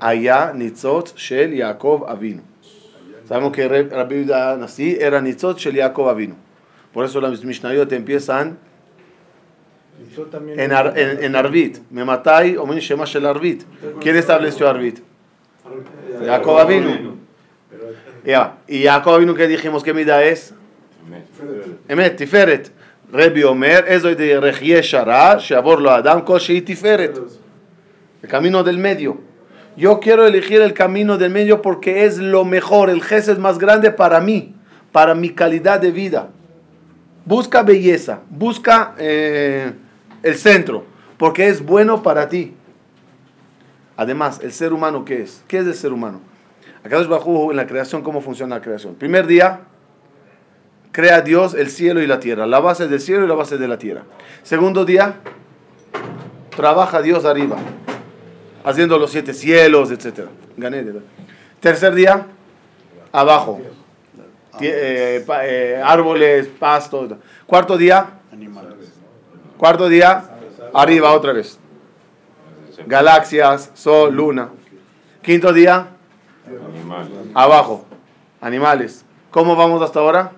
Allá 0.00 0.52
Nitzot 0.54 1.16
Shel 1.16 1.54
Yaakov 1.54 2.08
Avinu. 2.08 2.42
Sabemos 3.32 3.52
que 3.54 3.66
Rabbi 3.66 4.24
Uda 4.24 4.52
Hanasi 4.52 4.98
era 5.00 5.18
Nitzot 5.22 5.56
Shel 5.58 5.74
Yaakov 5.76 6.06
Avinu. 6.10 6.34
Por 6.92 7.06
eso 7.06 7.18
las 7.18 7.42
Mishnayot 7.42 7.90
empiezan 7.92 8.58
en, 10.60 10.70
Ar- 10.72 10.92
en, 10.98 11.24
en 11.24 11.34
Arvit. 11.36 11.78
Mematai 11.90 12.58
Omen 12.58 12.78
Shema 12.80 13.06
Shel 13.06 13.24
Arvit. 13.24 13.62
¿Quién 14.00 14.16
estableció 14.16 14.68
Arvit? 14.68 14.98
Jacob 16.26 16.58
Avinu. 16.58 17.16
Ya. 18.26 18.58
Y 18.68 18.82
Jacob 18.84 19.14
Avinu 19.14 19.34
que 19.34 19.48
dijimos 19.48 19.82
que 19.82 19.94
mida 19.94 20.22
es? 20.22 20.52
Emet, 21.88 22.16
Tiferet. 22.18 22.70
Rebi 23.10 23.44
Omer, 23.44 23.86
eso 23.88 24.14
de 24.14 24.40
Rejie 24.40 24.82
Shara, 24.82 25.38
Shabor 25.38 25.80
lo 25.80 25.90
Adam, 25.90 26.22
Kol 26.22 26.38
Shei 26.38 26.60
Tiferet. 26.60 27.18
El 28.22 28.28
camino 28.28 28.62
del 28.62 28.76
medio. 28.76 29.31
Yo 29.76 30.00
quiero 30.00 30.26
elegir 30.26 30.60
el 30.60 30.74
camino 30.74 31.16
del 31.16 31.30
medio 31.30 31.62
porque 31.62 32.04
es 32.04 32.18
lo 32.18 32.44
mejor, 32.44 32.90
el 32.90 33.02
gesed 33.02 33.38
más 33.38 33.58
grande 33.58 33.90
para 33.90 34.20
mí, 34.20 34.54
para 34.92 35.14
mi 35.14 35.30
calidad 35.30 35.80
de 35.80 35.90
vida. 35.90 36.28
Busca 37.24 37.62
belleza, 37.62 38.20
busca 38.28 38.94
eh, 38.98 39.72
el 40.22 40.34
centro, 40.36 40.84
porque 41.16 41.48
es 41.48 41.64
bueno 41.64 42.02
para 42.02 42.28
ti. 42.28 42.54
Además, 43.96 44.40
el 44.42 44.52
ser 44.52 44.72
humano, 44.72 45.04
¿qué 45.04 45.22
es? 45.22 45.42
¿Qué 45.48 45.58
es 45.58 45.66
el 45.66 45.74
ser 45.74 45.92
humano? 45.92 46.20
Acá 46.84 47.00
Bajú 47.04 47.50
en 47.50 47.56
la 47.56 47.66
creación, 47.66 48.02
¿cómo 48.02 48.20
funciona 48.20 48.56
la 48.56 48.60
creación? 48.60 48.96
Primer 48.96 49.26
día, 49.26 49.60
crea 50.90 51.20
Dios 51.20 51.54
el 51.54 51.70
cielo 51.70 52.02
y 52.02 52.06
la 52.06 52.18
tierra, 52.18 52.46
la 52.46 52.60
base 52.60 52.88
del 52.88 53.00
cielo 53.00 53.24
y 53.24 53.28
la 53.28 53.34
base 53.34 53.56
de 53.56 53.68
la 53.68 53.78
tierra. 53.78 54.02
Segundo 54.42 54.84
día, 54.84 55.14
trabaja 56.56 57.00
Dios 57.00 57.24
arriba, 57.24 57.56
haciendo 58.64 58.98
los 58.98 59.10
siete 59.10 59.34
cielos, 59.34 59.90
etc. 59.90 60.26
Gané. 60.56 60.84
Tercer 61.60 61.94
día, 61.94 62.26
abajo, 63.12 63.60
eh, 64.60 65.24
pa- 65.26 65.46
eh, 65.46 65.80
árboles, 65.82 66.46
pastos. 66.58 67.12
Cuarto 67.46 67.76
día, 67.76 68.06
cuarto 69.58 69.88
día, 69.88 70.24
arriba 70.74 71.12
otra 71.12 71.32
vez. 71.32 71.58
Galaxias, 72.86 73.70
sol, 73.74 74.14
luna. 74.14 74.48
Quinto 75.22 75.52
día, 75.52 75.88
abajo, 77.34 77.84
animales. 78.40 79.04
¿Cómo 79.30 79.54
vamos 79.56 79.80
hasta 79.82 80.00
ahora? 80.00 80.32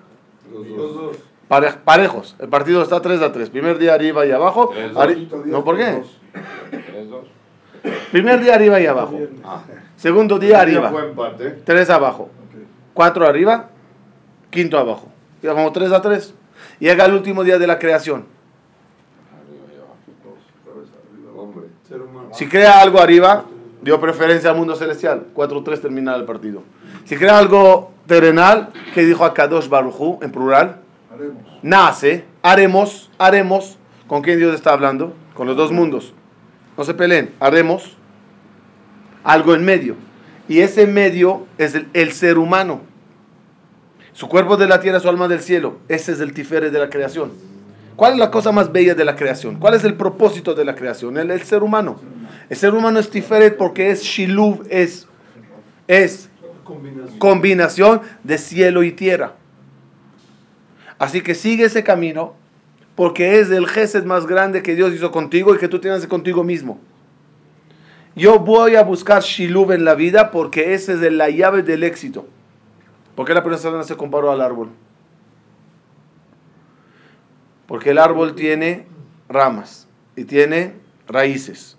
Pare- 1.47 1.73
parejos. 1.83 2.35
El 2.39 2.49
partido 2.49 2.81
está 2.83 3.01
3 3.01 3.21
a 3.21 3.31
3. 3.31 3.49
Primer 3.49 3.77
día 3.77 3.93
arriba 3.93 4.25
y 4.25 4.31
abajo. 4.31 4.71
Arri- 4.95 5.27
no, 5.45 5.63
¿por 5.63 5.77
qué? 5.77 6.03
Primer 8.11 8.41
día 8.41 8.55
arriba 8.55 8.79
y 8.79 8.85
abajo. 8.85 9.19
Segundo 9.97 10.39
día 10.39 10.61
arriba. 10.61 10.91
3 11.63 11.89
abajo. 11.89 12.29
4 12.93 13.27
arriba. 13.27 13.69
Quinto 14.49 14.77
abajo. 14.77 15.07
Y 15.41 15.47
vamos 15.47 15.73
3 15.73 15.91
a 15.91 16.01
3. 16.01 16.33
Llega 16.79 17.05
el 17.05 17.13
último 17.13 17.43
día 17.43 17.57
de 17.57 17.67
la 17.67 17.79
creación. 17.79 18.25
Hombre. 21.35 21.67
Si 22.33 22.47
crea 22.47 22.81
algo 22.81 22.99
arriba, 22.99 23.45
dio 23.81 23.99
preferencia 23.99 24.49
al 24.49 24.57
mundo 24.57 24.75
celestial. 24.75 25.27
4-3 25.35 25.79
termina 25.79 26.15
el 26.15 26.25
partido. 26.25 26.63
Si 27.05 27.15
crea 27.17 27.37
algo 27.37 27.91
terrenal, 28.07 28.71
que 28.93 29.05
dijo 29.05 29.25
a 29.25 29.33
Kadosh 29.33 29.69
Baruchu 29.69 30.19
en 30.21 30.31
plural, 30.31 30.77
nace, 31.61 32.25
haremos, 32.41 33.09
haremos. 33.17 33.77
¿Con 34.07 34.21
quién 34.21 34.37
Dios 34.37 34.53
está 34.53 34.71
hablando? 34.71 35.13
Con 35.33 35.47
los 35.47 35.57
dos 35.57 35.71
mundos. 35.71 36.13
No 36.77 36.83
se 36.83 36.93
peleen, 36.93 37.33
haremos 37.39 37.97
algo 39.23 39.55
en 39.55 39.63
medio. 39.63 39.95
Y 40.47 40.59
ese 40.59 40.85
medio 40.85 41.47
es 41.57 41.75
el, 41.75 41.87
el 41.93 42.11
ser 42.11 42.37
humano. 42.37 42.81
Su 44.13 44.27
cuerpo 44.27 44.57
de 44.57 44.67
la 44.67 44.79
tierra, 44.79 44.99
su 44.99 45.09
alma 45.09 45.27
del 45.27 45.41
cielo. 45.41 45.79
Ese 45.87 46.11
es 46.11 46.19
el 46.19 46.33
tifere 46.33 46.69
de 46.69 46.79
la 46.79 46.89
creación. 46.89 47.31
¿Cuál 47.95 48.13
es 48.13 48.19
la 48.19 48.29
cosa 48.29 48.51
más 48.51 48.71
bella 48.71 48.93
de 48.93 49.05
la 49.05 49.15
creación? 49.15 49.55
¿Cuál 49.55 49.73
es 49.73 49.83
el 49.83 49.95
propósito 49.95 50.53
de 50.53 50.65
la 50.65 50.75
creación? 50.75 51.17
El, 51.17 51.31
el 51.31 51.41
ser 51.43 51.63
humano. 51.63 51.99
El 52.49 52.57
ser 52.57 52.73
humano 52.73 52.99
es 52.99 53.09
tiferet 53.09 53.57
porque 53.57 53.89
es 53.89 54.03
shiluv, 54.03 54.65
es, 54.69 55.07
es 55.87 56.29
combinación 57.19 58.01
de 58.23 58.37
cielo 58.37 58.83
y 58.83 58.91
tierra. 58.91 59.33
Así 60.99 61.21
que 61.21 61.35
sigue 61.35 61.65
ese 61.65 61.83
camino 61.83 62.35
porque 62.95 63.39
es 63.39 63.51
el 63.51 63.67
gesed 63.67 64.05
más 64.05 64.25
grande 64.25 64.63
que 64.63 64.75
Dios 64.75 64.93
hizo 64.93 65.11
contigo 65.11 65.53
y 65.53 65.57
que 65.57 65.67
tú 65.67 65.79
tienes 65.79 66.07
contigo 66.07 66.43
mismo. 66.43 66.79
Yo 68.15 68.39
voy 68.39 68.75
a 68.75 68.83
buscar 68.83 69.21
Shiluv 69.21 69.73
en 69.73 69.83
la 69.83 69.93
vida 69.93 70.31
porque 70.31 70.73
esa 70.73 70.93
es 70.93 70.99
la 71.11 71.29
llave 71.29 71.63
del 71.63 71.83
éxito. 71.83 72.25
¿Por 73.15 73.25
qué 73.25 73.33
la 73.33 73.43
persona 73.43 73.83
se 73.83 73.97
comparó 73.97 74.31
al 74.31 74.41
árbol? 74.41 74.69
Porque 77.67 77.89
el 77.89 77.97
árbol 77.97 78.35
tiene 78.35 78.87
ramas 79.27 79.87
y 80.15 80.23
tiene 80.23 80.73
raíces. 81.07 81.77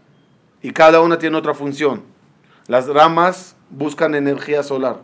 Y 0.61 0.73
cada 0.73 1.01
una 1.01 1.19
tiene 1.19 1.37
otra 1.39 1.55
función. 1.55 2.03
Las 2.67 2.87
ramas 2.89 3.57
buscan 3.71 4.15
energía 4.15 4.63
solar. 4.63 5.01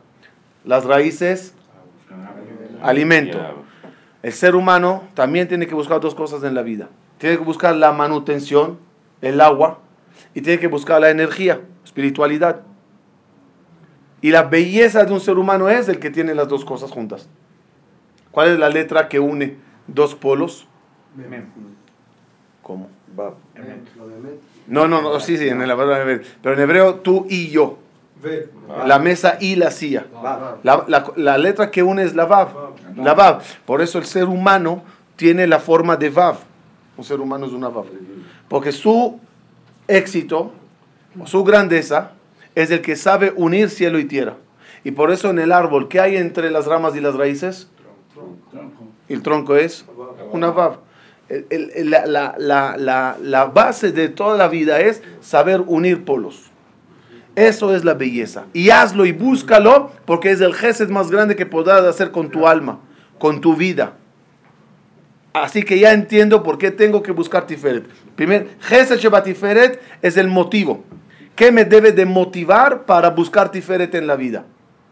Las 0.64 0.85
raíces, 0.85 1.54
alimento. 2.83 3.38
El 4.23 4.33
ser 4.33 4.55
humano 4.55 5.02
también 5.14 5.49
tiene 5.49 5.67
que 5.67 5.75
buscar 5.75 6.00
dos 6.00 6.14
cosas 6.14 6.45
en 6.45 6.55
la 6.55 6.62
vida. 6.62 6.88
Tiene 7.19 7.37
que 7.38 7.45
buscar 7.45 7.75
la 7.76 7.93
manutención, 7.93 8.79
el 9.21 9.41
agua, 9.41 9.79
y 10.35 10.41
tiene 10.43 10.61
que 10.61 10.69
buscar 10.69 11.00
la 11.00 11.11
energía, 11.11 11.61
espiritualidad. 11.85 12.61
Y 14.21 14.31
la 14.31 14.45
belleza 14.45 15.05
de 15.05 15.12
un 15.12 15.21
ser 15.21 15.38
humano 15.38 15.69
es 15.69 15.88
el 15.88 15.99
que 15.99 16.11
tiene 16.11 16.35
las 16.35 16.49
dos 16.49 16.64
cosas 16.64 16.91
juntas. 16.93 17.29
¿Cuál 18.31 18.50
es 18.52 18.59
la 18.59 18.69
letra 18.69 19.09
que 19.09 19.19
une 19.19 19.57
dos 19.88 20.14
polos? 20.14 20.67
¿Cómo? 22.62 22.88
No, 24.69 24.87
no, 24.87 25.02
no, 25.02 25.19
sí, 25.21 25.37
sí, 25.37 25.49
en 25.49 25.67
la 25.67 25.75
verdad, 25.75 26.23
pero 26.41 26.55
en 26.55 26.61
hebreo 26.61 26.95
tú 26.97 27.26
y 27.29 27.49
yo. 27.50 27.79
La 28.87 28.99
mesa 29.00 29.37
y 29.41 29.57
la 29.57 29.73
silla. 29.73 30.07
La, 30.62 30.85
la- 30.87 31.12
la 31.17 31.38
letra 31.38 31.71
que 31.73 31.83
une 31.83 32.05
es 32.05 32.14
la 32.14 32.25
vav. 32.26 32.49
La 32.97 33.15
vav. 33.15 33.43
Por 33.65 33.83
eso 33.83 33.99
el 33.99 34.05
ser 34.05 34.25
humano 34.25 34.83
tiene 35.17 35.47
la 35.47 35.59
forma 35.59 35.97
de 35.97 36.11
vav. 36.11 36.39
Un 36.97 37.05
ser 37.05 37.21
humano 37.21 37.47
es 37.47 37.53
una 37.53 37.69
vav. 37.69 37.87
Porque 38.49 38.73
su 38.73 39.19
éxito, 39.89 40.53
su 41.25 41.45
grandeza, 41.45 42.13
es 42.55 42.71
el 42.71 42.83
que 42.83 42.97
sabe 42.97 43.33
unir 43.37 43.71
cielo 43.71 43.99
y 43.99 44.05
tierra. 44.05 44.37
Y 44.85 44.91
por 44.91 45.11
eso 45.11 45.31
en 45.31 45.39
el 45.39 45.53
árbol, 45.53 45.89
¿qué 45.89 46.01
hay 46.01 46.17
entre 46.17 46.51
las 46.51 46.67
ramas 46.67 46.95
y 46.97 47.01
las 47.01 47.15
raíces? 47.15 47.69
El 49.09 49.23
tronco 49.23 49.57
es 49.57 49.87
una 50.33 50.51
vav. 50.51 50.81
La 51.29 53.51
base 53.53 53.93
de 53.93 54.09
toda 54.09 54.37
la 54.37 54.49
vida 54.49 54.81
es 54.81 55.03
saber 55.21 55.63
unir 55.67 56.05
polos. 56.05 56.51
Eso 57.35 57.75
es 57.75 57.85
la 57.85 57.95
belleza. 57.95 58.45
Y 58.53 58.71
hazlo 58.71 59.07
y 59.07 59.12
búscalo 59.12 59.91
porque 60.05 60.31
es 60.31 60.41
el 60.41 60.55
gesed 60.55 60.91
más 60.91 61.11
grande 61.11 61.35
que 61.37 61.47
podrás 61.47 61.83
hacer 61.83 62.11
con 62.11 62.31
tu 62.31 62.47
alma, 62.47 62.79
con 63.19 63.41
tu 63.41 63.57
vida. 63.57 63.95
Así 65.33 65.62
que 65.62 65.79
ya 65.79 65.93
entiendo 65.95 66.43
por 66.43 66.59
qué 66.59 66.71
tengo 66.71 67.03
que 67.03 67.12
buscar 67.12 67.47
Tiferet. 67.47 67.87
Primer, 68.17 68.49
gesed 68.61 68.99
Shebat 68.99 69.25
Tiferet 69.25 69.81
es 70.03 70.19
el 70.19 70.29
motivo. 70.29 70.85
¿Qué 71.35 71.51
me 71.51 71.65
debe 71.65 71.93
de 71.93 72.05
motivar 72.05 72.85
para 72.85 73.09
buscar 73.09 73.51
Tiferet 73.51 73.95
en 73.95 74.07
la 74.07 74.17
vida? 74.17 74.45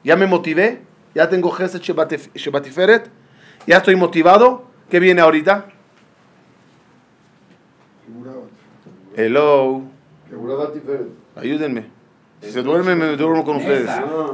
Ya 0.02 0.16
me 0.16 0.26
motivé, 0.26 0.80
ya 1.14 1.28
tengo 1.28 1.50
gesed 1.50 1.80
Shebat 1.82 2.10
Tif- 2.12 2.30
Shebat 2.34 2.64
Tiferet, 2.64 3.10
ya 3.66 3.76
estoy 3.76 3.96
motivado. 3.96 4.64
¿Qué 4.88 4.98
viene 4.98 5.20
ahorita? 5.20 5.66
Hello, 9.14 9.82
ayúdenme. 11.36 11.99
Si 12.40 12.52
se 12.52 12.62
duermen, 12.62 12.98
me 12.98 13.16
duermo 13.16 13.44
con 13.44 13.56
ustedes. 13.56 13.88
Ah, 13.88 14.32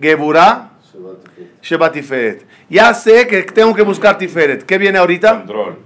Geburah 0.00 0.70
Shebat 0.92 1.22
Tiferet. 1.22 1.62
Shebat 1.62 1.92
Tiferet. 1.92 2.46
Ya 2.68 2.94
sé 2.94 3.26
que 3.26 3.42
tengo 3.42 3.74
que 3.74 3.82
buscar 3.82 4.18
Tiferet. 4.18 4.64
¿Qué 4.64 4.78
viene 4.78 4.98
ahorita? 4.98 5.38
Control. 5.38 5.78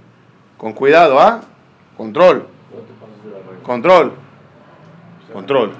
Con 0.57 0.73
cuidado, 0.73 1.19
¿ah? 1.19 1.41
Control. 1.97 2.47
Control. 3.63 4.13
Control. 5.33 5.71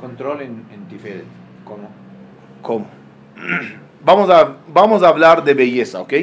Control 0.00 0.40
en, 0.42 0.66
en 0.72 0.88
Tiferet. 0.88 1.24
¿Cómo? 1.64 1.90
¿Cómo? 2.62 2.86
Vamos 4.04 4.30
a, 4.30 4.56
vamos 4.68 5.02
a 5.02 5.08
hablar 5.08 5.42
de 5.42 5.54
belleza, 5.54 6.00
¿ok? 6.00 6.14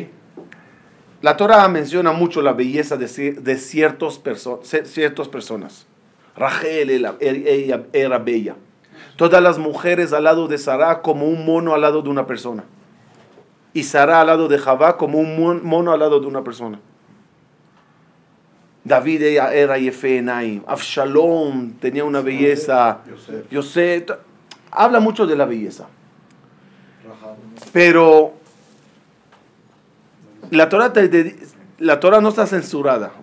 La 1.25 1.35
Torah 1.35 1.67
menciona 1.67 2.11
mucho 2.11 2.39
la 2.43 2.53
belleza 2.53 2.97
de, 2.97 3.07
ci- 3.07 3.33
de 3.33 3.57
ciertos 3.57 4.19
perso- 4.23 4.59
ce- 4.63 4.85
ciertas 4.85 5.27
personas. 5.27 5.87
Rachel 6.37 6.91
era, 6.91 7.15
ella 7.19 7.81
era 7.93 8.19
bella. 8.19 8.55
Todas 9.15 9.41
las 9.41 9.57
mujeres 9.57 10.13
al 10.13 10.25
lado 10.25 10.47
de 10.47 10.59
Sarah 10.59 11.01
como 11.01 11.25
un 11.25 11.43
mono 11.43 11.73
al 11.73 11.81
lado 11.81 12.03
de 12.03 12.09
una 12.09 12.27
persona. 12.27 12.63
Y 13.73 13.81
Sarah 13.81 14.21
al 14.21 14.27
lado 14.27 14.47
de 14.47 14.59
Javá 14.59 14.97
como 14.97 15.17
un 15.17 15.35
mon- 15.39 15.65
mono 15.65 15.91
al 15.93 15.99
lado 16.01 16.19
de 16.19 16.27
una 16.27 16.43
persona. 16.43 16.79
David 18.83 19.23
ella 19.23 19.51
era 19.51 19.79
Yefenaim. 19.79 20.61
Absalom 20.67 21.71
tenía 21.79 22.03
una 22.05 22.21
belleza. 22.21 22.99
Yosef, 23.09 23.49
Yosef. 23.49 24.11
Habla 24.69 24.99
mucho 24.99 25.25
de 25.25 25.35
la 25.35 25.45
belleza. 25.45 25.87
Pero 27.73 28.33
la 30.51 30.69
Torah, 30.69 30.93
te- 30.93 31.35
la 31.79 31.99
Torah 31.99 32.21
no 32.21 32.29
está 32.29 32.47
censurada 32.47 33.13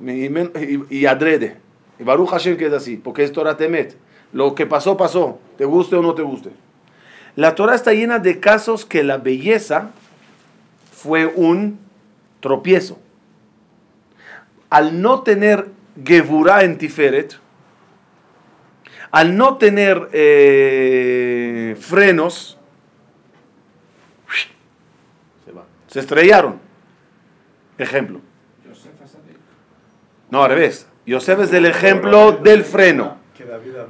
y, 0.90 1.06
adrede. 1.06 1.56
Y 1.98 2.04
Baruch 2.04 2.30
Hashem 2.30 2.56
que 2.56 2.66
es 2.66 2.72
así, 2.72 2.96
porque 2.96 3.24
es 3.24 3.32
Torah 3.32 3.56
Temet. 3.56 3.96
Lo 4.32 4.54
que 4.54 4.66
pasó, 4.66 4.96
pasó, 4.96 5.38
te 5.58 5.64
guste 5.64 5.96
o 5.96 6.02
no 6.02 6.14
te 6.14 6.22
guste. 6.22 6.50
La 7.36 7.54
Torah 7.54 7.74
está 7.74 7.92
llena 7.92 8.18
de 8.18 8.40
casos 8.40 8.84
que 8.84 9.02
la 9.02 9.18
belleza 9.18 9.90
fue 10.92 11.26
un 11.26 11.78
tropiezo. 12.40 12.98
Al 14.70 15.00
no 15.02 15.22
tener 15.22 15.68
Geburah 16.04 16.64
en 16.64 16.78
Tiferet, 16.78 17.38
al 19.10 19.36
no 19.36 19.58
tener 19.58 20.08
eh, 20.12 21.76
frenos, 21.78 22.58
se 25.88 26.00
estrellaron. 26.00 26.61
Ejemplo. 27.82 28.20
No, 30.30 30.44
al 30.44 30.50
revés. 30.50 30.86
Yosef 31.04 31.40
es 31.40 31.52
el 31.52 31.66
ejemplo 31.66 32.32
del 32.32 32.64
freno. 32.64 33.16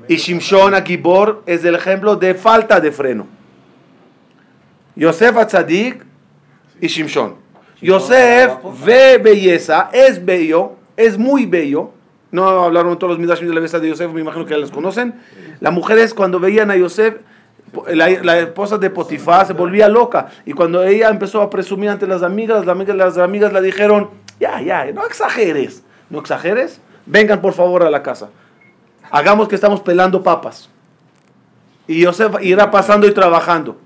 Y 0.08 0.16
Shimshon 0.16 0.74
Akibor 0.74 1.42
es 1.46 1.64
el 1.64 1.74
ejemplo 1.74 2.16
de 2.16 2.34
falta 2.34 2.80
de 2.80 2.90
freno. 2.90 3.26
Yosef 4.96 5.36
Atzadik 5.36 6.04
y 6.80 6.86
Shimshon. 6.88 7.36
Yosef 7.80 8.52
ve 8.84 9.18
belleza, 9.18 9.90
es 9.92 10.24
bello, 10.24 10.72
es 10.96 11.18
muy 11.18 11.46
bello. 11.46 11.90
No 12.30 12.46
hablaron 12.48 12.98
todos 12.98 13.12
los 13.12 13.18
midashim 13.18 13.48
de 13.48 13.54
la 13.54 13.60
belleza 13.60 13.78
de 13.78 13.88
Yosef, 13.88 14.10
me 14.12 14.20
imagino 14.20 14.46
que 14.46 14.52
ya 14.52 14.58
los 14.58 14.70
conocen. 14.70 15.14
Las 15.60 15.72
mujeres 15.72 16.14
cuando 16.14 16.40
veían 16.40 16.70
a 16.70 16.76
Yosef, 16.76 17.16
la, 17.94 18.38
esposa 18.38 18.78
de 18.78 18.90
Potifar 18.90 19.46
se 19.46 19.52
volvía 19.52 19.88
loca. 19.88 20.28
Y 20.44 20.52
cuando 20.52 20.82
ella 20.82 21.08
empezó 21.08 21.40
a 21.42 21.50
presumir 21.50 21.90
ante 21.90 22.06
las 22.06 22.22
amigas, 22.22 22.64
las 22.64 22.74
amigas, 22.74 22.96
las 22.96 23.18
amigas 23.18 23.52
le 23.52 23.62
dijeron, 23.62 24.10
ya, 24.38 24.60
ya, 24.60 24.90
no 24.92 25.04
exageres, 25.06 25.82
no 26.10 26.20
exageres, 26.20 26.80
vengan 27.06 27.40
por 27.40 27.54
favor 27.54 27.82
a 27.82 27.90
la 27.90 28.02
casa. 28.02 28.28
Hagamos 29.10 29.48
que 29.48 29.54
estamos 29.54 29.80
pelando 29.80 30.22
papas. 30.22 30.68
Y 31.86 32.00
Yosef 32.00 32.42
irá 32.42 32.70
pasando 32.70 33.06
y 33.06 33.12
trabajando. 33.12 33.76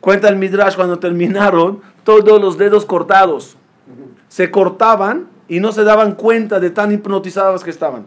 Cuenta 0.00 0.28
el 0.28 0.36
Midrash 0.36 0.76
cuando 0.76 0.98
terminaron, 0.98 1.82
todos 2.04 2.40
los 2.40 2.56
dedos 2.58 2.86
cortados. 2.86 3.56
Se 4.28 4.50
cortaban 4.50 5.28
y 5.48 5.60
no 5.60 5.72
se 5.72 5.84
daban 5.84 6.14
cuenta 6.14 6.60
de 6.60 6.70
tan 6.70 6.92
hipnotizadas 6.92 7.62
que 7.62 7.70
estaban. 7.70 8.06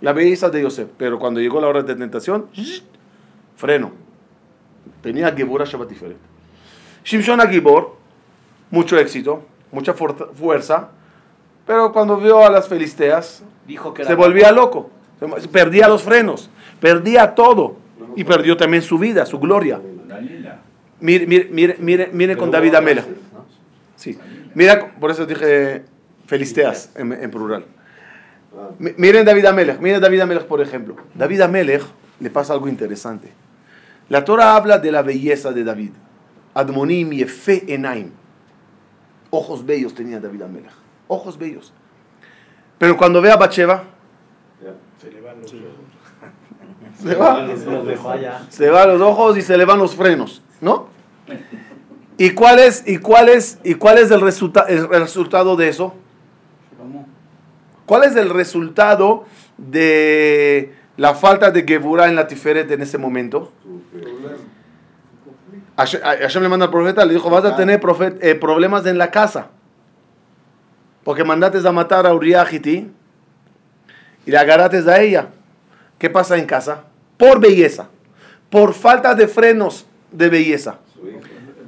La 0.00 0.12
belleza 0.12 0.50
de 0.50 0.62
Yosef. 0.62 0.88
Pero 0.96 1.18
cuando 1.18 1.40
llegó 1.40 1.60
la 1.60 1.68
hora 1.68 1.82
de 1.82 1.94
tentación, 1.94 2.46
freno. 3.56 4.05
Tenía 5.02 5.32
Geburah 5.32 5.64
Shabbat 5.64 5.88
diferente. 5.88 6.20
Shimshon 7.04 7.40
Agibor, 7.40 7.96
mucho 8.70 8.98
éxito, 8.98 9.42
mucha 9.72 9.94
fuerza-. 9.94 10.88
Pero 11.66 11.92
cuando 11.92 12.16
vio 12.16 12.44
a 12.44 12.50
las 12.50 12.68
filisteas, 12.68 13.42
Dijo 13.66 13.92
que 13.92 14.04
se 14.04 14.14
volvía 14.14 14.52
loco. 14.52 14.90
Perdía 15.50 15.88
los 15.88 16.02
frenos, 16.02 16.48
perdía 16.80 17.34
todo. 17.34 17.76
Y 18.14 18.24
perdió 18.24 18.56
también 18.56 18.82
su 18.82 18.98
vida, 18.98 19.26
su 19.26 19.38
gloria. 19.38 19.80
Mire, 21.00 21.26
mire, 21.26 21.48
mire, 21.50 21.76
mire, 21.80 22.08
mire 22.12 22.36
con 22.36 22.50
David 22.50 22.74
Amela. 22.74 23.02
Sí. 23.96 24.18
Mira, 24.54 24.94
por 25.00 25.10
eso 25.10 25.26
dije 25.26 25.82
filisteas 26.26 26.90
en, 26.96 27.12
en 27.12 27.30
plural. 27.30 27.64
Mi- 28.78 28.92
Miren 28.96 29.24
David 29.24 29.44
Amelech, 29.46 29.78
miren 29.80 30.00
David 30.00 30.20
Amelech 30.20 30.44
por 30.44 30.60
ejemplo. 30.60 30.96
David 31.14 31.40
Amelech 31.42 31.82
le 32.20 32.30
pasa 32.30 32.52
algo 32.54 32.68
interesante. 32.68 33.28
La 34.08 34.24
Torah 34.24 34.54
habla 34.56 34.78
de 34.78 34.92
la 34.92 35.02
belleza 35.02 35.52
de 35.52 35.64
David. 35.64 35.90
Admonim 36.54 37.10
Yefe 37.10 37.72
Enaim. 37.74 38.10
Ojos 39.30 39.64
bellos 39.66 39.94
tenía 39.94 40.20
David 40.20 40.42
Amelech. 40.42 40.70
Ojos 41.08 41.36
bellos. 41.38 41.72
Pero 42.78 42.96
cuando 42.96 43.20
ve 43.20 43.30
a 43.30 43.38
Ya. 44.62 44.72
Se 44.98 45.10
le 45.10 45.20
van 45.20 45.40
los 45.42 45.52
ojos. 45.52 45.62
se 47.02 47.14
va. 47.14 47.42
Los 47.42 47.86
dejó 47.86 48.10
allá. 48.10 48.46
Se 48.48 48.70
va 48.70 48.86
los 48.86 49.00
ojos 49.00 49.36
y 49.36 49.42
se 49.42 49.56
le 49.58 49.64
van 49.64 49.78
los 49.78 49.94
frenos, 49.94 50.42
¿no? 50.60 50.88
¿Y 52.18 52.30
cuál 52.30 52.58
es, 52.58 52.82
y 52.86 52.96
cuál 52.96 53.28
es, 53.28 53.58
y 53.62 53.74
cuál 53.74 53.98
es 53.98 54.10
el, 54.10 54.20
resulta- 54.22 54.64
el 54.68 54.88
resultado 54.88 55.56
de 55.56 55.68
eso? 55.68 55.94
¿Cuál 57.84 58.04
es 58.04 58.16
el 58.16 58.30
resultado 58.30 59.26
de 59.58 60.72
la 60.96 61.14
falta 61.14 61.50
de 61.50 61.62
Geburah 61.62 62.08
en 62.08 62.16
la 62.16 62.26
Tiferet 62.26 62.70
en 62.70 62.82
ese 62.82 62.96
momento? 62.98 63.52
Hashem 65.76 66.00
Hashem 66.02 66.42
le 66.42 66.48
manda 66.48 66.64
al 66.66 66.70
profeta, 66.70 67.04
le 67.04 67.14
dijo, 67.14 67.28
vas 67.28 67.44
a 67.44 67.54
tener 67.56 67.80
profet- 67.80 68.18
eh, 68.22 68.34
problemas 68.34 68.86
en 68.86 68.98
la 68.98 69.10
casa. 69.10 69.48
Porque 71.04 71.22
mandates 71.22 71.64
a 71.64 71.72
matar 71.72 72.06
a 72.06 72.14
Uriah 72.14 72.46
Hiti 72.50 72.90
y 74.24 74.30
le 74.30 74.38
agarrates 74.38 74.86
a 74.88 75.00
ella. 75.00 75.28
¿Qué 75.98 76.10
pasa 76.10 76.36
en 76.36 76.46
casa? 76.46 76.84
Por 77.16 77.40
belleza. 77.40 77.88
Por 78.50 78.74
falta 78.74 79.14
de 79.14 79.28
frenos 79.28 79.86
de 80.10 80.28
belleza. 80.28 80.78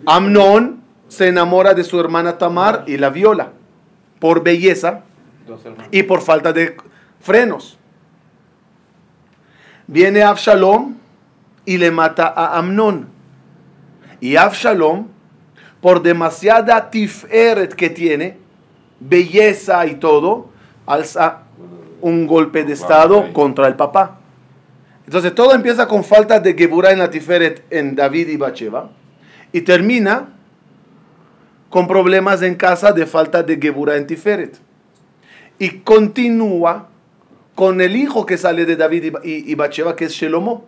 Amnón 0.07 0.81
se 1.09 1.29
enamora 1.29 1.75
de 1.75 1.85
su 1.85 2.01
hermana 2.01 2.39
Tamar 2.39 2.85
y 2.87 2.97
la 2.97 3.11
viola. 3.11 3.51
Por 4.19 4.43
belleza 4.43 5.03
y 5.91 6.03
por 6.03 6.21
falta 6.21 6.53
de 6.53 6.77
frenos. 7.21 7.79
Viene 9.87 10.23
Absalom 10.23 10.95
y 11.65 11.79
le 11.79 11.91
mata 11.91 12.27
a 12.27 12.59
Amnón. 12.59 13.09
Y 14.21 14.37
Absalom, 14.37 15.07
por 15.81 16.03
demasiada 16.03 16.91
tiferet 16.91 17.75
que 17.75 17.91
tiene, 17.91 18.37
belleza 19.01 19.87
y 19.87 19.95
todo, 19.97 20.49
alza 20.87 21.43
un 22.01 22.27
golpe 22.27 22.65
de 22.65 22.73
estado 22.73 23.33
contra 23.33 23.67
el 23.67 23.75
papá. 23.75 24.19
Entonces 25.07 25.35
todo 25.35 25.55
empieza 25.55 25.89
con 25.89 26.05
falta 26.05 26.39
de 26.39 26.55
Geburah 26.55 26.93
en 26.93 26.99
la 26.99 27.11
tiferet 27.11 27.65
en 27.71 27.95
David 27.95 28.29
y 28.29 28.37
Bathsheba 28.37 28.91
y 29.53 29.63
termina 29.63 30.29
con 31.71 31.89
problemas 31.89 32.43
en 32.43 32.57
casa 32.57 32.93
de 32.93 33.07
falta 33.07 33.43
de 33.43 33.57
Geburah 33.57 33.97
en 33.97 34.07
tiferet 34.07 34.59
y 35.59 35.81
continúa 35.81 36.89
con 37.55 37.81
el 37.81 37.97
hijo 37.97 38.27
que 38.27 38.39
sale 38.39 38.65
de 38.65 38.77
David 38.77 39.15
y, 39.25 39.29
y, 39.29 39.53
y 39.53 39.55
Bathsheba, 39.55 39.97
que 39.97 40.05
es 40.05 40.13
Shelomo. 40.13 40.65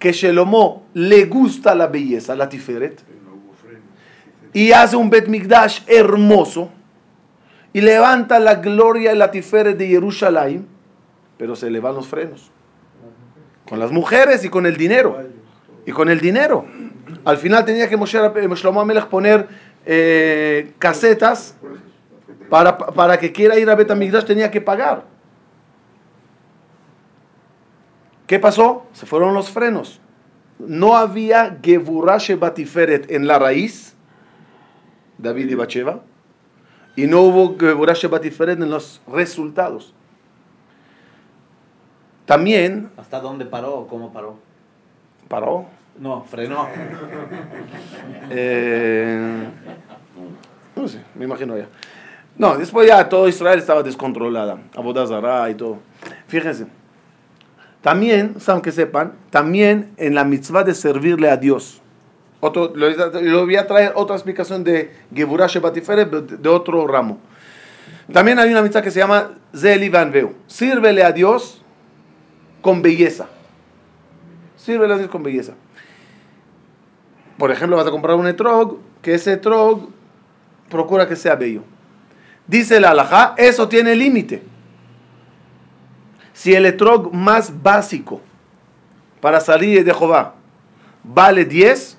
Que 0.00 0.12
Shelomo 0.12 0.86
le 0.94 1.26
gusta 1.26 1.76
la 1.76 1.86
belleza, 1.86 2.34
la 2.34 2.48
tiferet, 2.48 3.00
y 4.52 4.72
hace 4.72 4.96
un 4.96 5.10
Bet 5.10 5.28
Mikdash 5.28 5.82
hermoso, 5.86 6.70
y 7.72 7.82
levanta 7.82 8.40
la 8.40 8.56
gloria 8.56 9.12
y 9.12 9.16
la 9.16 9.30
tiferet 9.30 9.76
de 9.76 9.86
Jerusalén, 9.86 10.66
pero 11.38 11.54
se 11.54 11.70
le 11.70 11.78
van 11.78 11.94
los 11.94 12.08
frenos. 12.08 12.50
Con 13.68 13.78
las 13.78 13.92
mujeres 13.92 14.44
y 14.44 14.48
con 14.48 14.66
el 14.66 14.76
dinero. 14.76 15.16
Y 15.86 15.92
con 15.92 16.08
el 16.08 16.18
dinero. 16.18 16.64
Al 17.24 17.36
final 17.36 17.64
tenía 17.64 17.88
que 17.88 17.96
Moshe, 17.96 18.18
eh, 18.18 18.48
Shlomo 18.56 18.80
Amelech 18.80 19.06
poner 19.06 19.46
eh, 19.86 20.72
casetas 20.78 21.54
para, 22.48 22.76
para 22.76 23.18
que 23.18 23.32
quiera 23.32 23.58
ir 23.58 23.70
a 23.70 23.74
Betamigdash 23.74 24.24
tenía 24.24 24.50
que 24.50 24.60
pagar. 24.60 25.04
¿Qué 28.30 28.38
pasó? 28.38 28.86
Se 28.92 29.06
fueron 29.06 29.34
los 29.34 29.50
frenos. 29.50 30.00
No 30.60 30.96
había 30.96 31.58
Geburah 31.60 32.20
Batiferet 32.38 33.10
en 33.10 33.26
la 33.26 33.40
raíz, 33.40 33.96
David 35.18 35.50
y 35.50 35.54
Bathsheba, 35.56 35.98
y 36.94 37.08
no 37.08 37.22
hubo 37.22 37.58
Geburah 37.58 37.96
Batiferet 38.08 38.62
en 38.62 38.70
los 38.70 39.02
resultados. 39.08 39.92
También 42.24 42.92
¿Hasta 42.96 43.18
dónde 43.18 43.46
paró 43.46 43.74
o 43.74 43.88
cómo 43.88 44.12
paró? 44.12 44.36
paró. 45.26 45.66
No, 45.98 46.22
frenó. 46.22 46.68
Eh, 48.30 49.48
no 50.76 50.86
sé, 50.86 51.02
me 51.16 51.24
imagino 51.24 51.58
ya. 51.58 51.66
No, 52.38 52.56
después 52.56 52.86
ya 52.86 53.08
todo 53.08 53.26
Israel 53.26 53.58
estaba 53.58 53.82
descontrolada. 53.82 54.56
Abodazara 54.76 55.50
y 55.50 55.56
todo. 55.56 55.78
Fíjense. 56.28 56.78
También, 57.82 58.40
saben 58.40 58.62
que 58.62 58.72
sepan, 58.72 59.14
también 59.30 59.92
en 59.96 60.14
la 60.14 60.24
mitzvah 60.24 60.64
de 60.64 60.74
servirle 60.74 61.30
a 61.30 61.36
Dios. 61.36 61.80
Otro, 62.40 62.72
lo, 62.74 62.90
lo 62.90 63.44
voy 63.44 63.56
a 63.56 63.66
traer 63.66 63.92
otra 63.94 64.16
explicación 64.16 64.64
de 64.64 64.92
Geburah 65.14 65.46
Shebatiferet 65.46 66.10
de, 66.10 66.48
otro 66.48 66.86
ramo. 66.86 67.18
También 68.12 68.38
hay 68.38 68.50
una 68.50 68.62
mitzvah 68.62 68.82
que 68.82 68.90
se 68.90 68.98
llama 68.98 69.32
Zeli 69.54 69.88
Van 69.88 70.12
Veu. 70.12 70.34
Sírvele 70.46 71.02
a 71.02 71.12
Dios 71.12 71.62
con 72.60 72.82
belleza. 72.82 73.28
Sírvele 74.56 74.94
a 74.94 74.98
Dios 74.98 75.10
con 75.10 75.22
belleza. 75.22 75.54
Por 77.38 77.50
ejemplo, 77.50 77.76
vas 77.76 77.86
a 77.86 77.90
comprar 77.90 78.16
un 78.16 78.26
etrog, 78.26 78.78
que 79.00 79.14
ese 79.14 79.34
etrog 79.34 79.88
procura 80.68 81.08
que 81.08 81.16
sea 81.16 81.36
bello. 81.36 81.62
Dice 82.46 82.80
la 82.80 82.90
halajá, 82.90 83.34
eso 83.38 83.68
tiene 83.68 83.94
límite. 83.94 84.42
Si 86.40 86.54
el 86.54 86.64
etrog 86.64 87.12
más 87.12 87.62
básico 87.62 88.22
para 89.20 89.40
salir 89.40 89.84
de 89.84 89.92
Jehová 89.92 90.36
vale 91.04 91.44
10, 91.44 91.98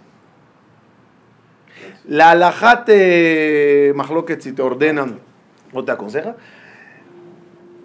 la 2.05 2.31
halajá 2.31 2.83
te, 2.83 3.93
si 4.39 4.51
te 4.51 4.61
ordenan 4.63 5.19
o 5.71 5.85
te 5.85 5.91
aconseja, 5.91 6.35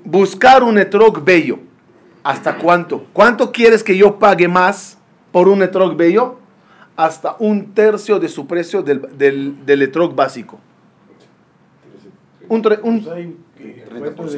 buscar 0.02 0.62
un 0.62 0.78
etrog 0.78 1.22
bello. 1.22 1.58
¿Hasta 2.24 2.56
cuánto? 2.56 3.04
¿Cuánto 3.12 3.52
quieres 3.52 3.84
que 3.84 3.94
yo 3.94 4.18
pague 4.18 4.48
más 4.48 4.96
por 5.32 5.48
un 5.48 5.60
etrog 5.60 5.94
bello? 5.94 6.38
Hasta 6.96 7.36
un 7.38 7.74
tercio 7.74 8.18
de 8.18 8.30
su 8.30 8.46
precio 8.46 8.82
del, 8.82 9.02
del, 9.18 9.66
del 9.66 9.82
etrog 9.82 10.14
básico. 10.14 10.58
Un, 12.48 12.62
un- 12.82 13.45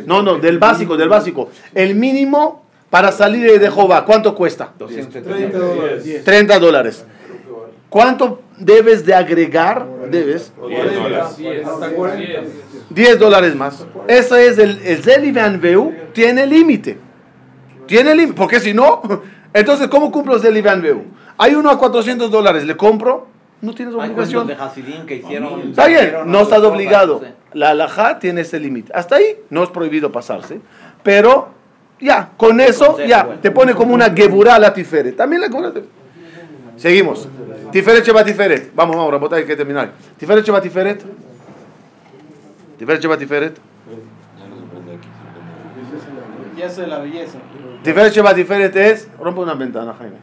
No, 0.07 0.23
no, 0.23 0.39
del 0.39 0.59
básico, 0.59 0.97
del 0.97 1.09
básico. 1.09 1.51
El 1.75 1.95
mínimo 1.95 2.65
para 2.91 3.13
salir 3.13 3.59
de 3.59 3.71
Jehová, 3.71 4.05
¿cuánto 4.05 4.35
cuesta? 4.35 4.73
30 4.79 5.59
dólares. 5.61 6.05
10. 6.05 6.25
30 6.25 6.59
dólares. 6.59 7.05
¿Cuánto 7.89 8.43
debes 8.59 9.05
de 9.05 9.15
agregar? 9.15 9.87
Debes 10.11 10.53
10 10.67 10.95
dólares. 10.95 11.67
Hasta 11.67 11.91
40. 11.91 12.43
10 12.91 13.19
dólares 13.19 13.55
más. 13.55 13.87
Ese 14.07 14.47
es 14.47 14.59
el, 14.59 14.81
el 14.85 15.03
Zeli 15.03 15.33
Van 15.33 15.61
Veu, 15.61 15.93
tiene 16.13 16.47
límite. 16.47 16.99
Tiene 17.87 18.15
límite, 18.15 18.37
porque 18.37 18.61
si 18.61 18.75
no, 18.75 19.03
entonces 19.53 19.89
¿cómo 19.89 20.11
cumplo 20.11 20.35
el 20.35 20.41
Zeli 20.41 20.63
Van 20.63 20.83
Veu? 20.83 21.05
Hay 21.37 21.55
uno 21.55 21.71
a 21.71 21.79
400 21.79 22.31
dólares, 22.31 22.65
¿le 22.65 22.77
compro? 22.77 23.29
No 23.61 23.75
tienes 23.75 23.95
Hay 23.95 24.11
obligación. 24.11 24.47
de 24.47 24.55
Hasidim 24.55 25.05
que 25.07 25.17
hicieron. 25.17 25.71
Está 25.71 25.87
bien, 25.87 26.01
hicieron 26.01 26.31
no 26.31 26.43
estás 26.43 26.63
obligado. 26.63 27.23
La 27.53 27.71
alajá 27.71 28.19
tiene 28.19 28.43
ese 28.43 28.61
límite. 28.61 28.93
Hasta 28.95 29.17
ahí 29.17 29.37
no 29.51 29.65
es 29.65 29.71
prohibido 29.71 30.13
pasarse. 30.13 30.61
Pero 31.03 31.49
ya, 32.01 32.31
con 32.37 32.61
eso 32.61 32.87
consejo, 32.87 33.09
ya 33.09 33.25
bueno. 33.25 33.41
te 33.41 33.51
pone 33.51 33.75
como 33.75 33.95
una 33.95 34.11
geburá 34.11 34.55
a 34.57 34.59
la 34.61 34.73
tiferet. 34.73 35.17
También 35.17 35.43
la 35.43 35.49
geburá. 35.49 35.73
Seguimos. 36.77 37.29
Tiferet 37.73 38.05
Sheba 38.05 38.25
Tiferet. 38.25 38.73
Vamos, 38.75 38.95
vamos, 38.97 39.11
Rabotá, 39.11 39.37
hay 39.37 39.45
que 39.45 39.57
terminar. 39.57 39.93
Tiferet 40.17 40.45
Sheba 40.45 40.61
Tiferet. 40.61 41.03
Tiferet 42.79 43.03
Sheba 43.03 43.19
Tiferet. 43.19 43.59
Ya 46.57 46.69
sé 46.71 46.87
la 46.87 46.99
belleza. 46.99 47.39
Tiferet 47.83 48.13
Sheba 48.13 48.35
Tiferet 48.35 48.77
es. 48.77 49.09
Rompe 49.19 49.41
una 49.41 49.55
ventana, 49.55 49.95
Jaime. 49.95 50.19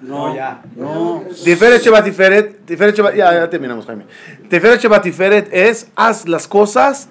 No, 0.00 0.34
ya. 0.34 0.62
No. 0.76 1.24
Tiferet 1.44 1.82
Sheba 1.82 2.02
Tiferet. 2.02 2.64
Tiferet 2.66 2.96
Sheba. 2.96 3.14
Ya, 3.14 3.32
ya 3.34 3.50
terminamos, 3.50 3.86
Jaime. 3.86 4.06
Tiferet 4.48 4.80
Sheba 4.80 5.00
Tiferet 5.00 5.48
es 5.52 5.90
haz 5.96 6.26
las 6.28 6.48
cosas. 6.48 7.08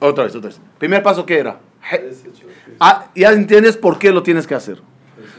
Otra 0.00 0.24
vez, 0.24 0.34
otra 0.34 0.48
vez. 0.48 0.60
Primer 0.78 1.02
paso, 1.02 1.24
¿qué 1.26 1.38
era? 1.38 1.58
Ah, 2.80 3.06
ya 3.14 3.32
entiendes 3.32 3.76
por 3.76 3.98
qué 3.98 4.10
lo 4.10 4.22
tienes 4.22 4.46
que 4.46 4.54
hacer. 4.54 4.80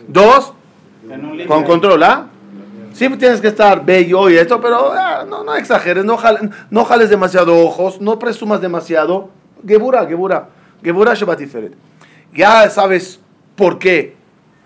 Dos, 0.07 0.53
con 1.47 1.63
control, 1.63 2.03
¿ah? 2.03 2.27
Sí 2.93 3.09
tienes 3.17 3.41
que 3.41 3.47
estar 3.47 3.83
bello 3.83 4.29
y 4.29 4.37
esto, 4.37 4.61
pero 4.61 4.93
ah, 4.93 5.25
no, 5.27 5.43
no 5.43 5.55
exageres, 5.55 6.05
no, 6.05 6.15
jale- 6.17 6.51
no 6.69 6.85
jales 6.85 7.09
demasiado 7.09 7.57
ojos, 7.65 7.99
no 7.99 8.19
presumas 8.19 8.61
demasiado. 8.61 9.29
Gebura, 9.67 10.05
Gebura, 10.05 10.49
Gebura 10.83 11.13
Shabbat 11.15 11.39
Tiferet. 11.39 11.73
Ya 12.35 12.69
sabes 12.69 13.19
por 13.55 13.79
qué 13.79 14.15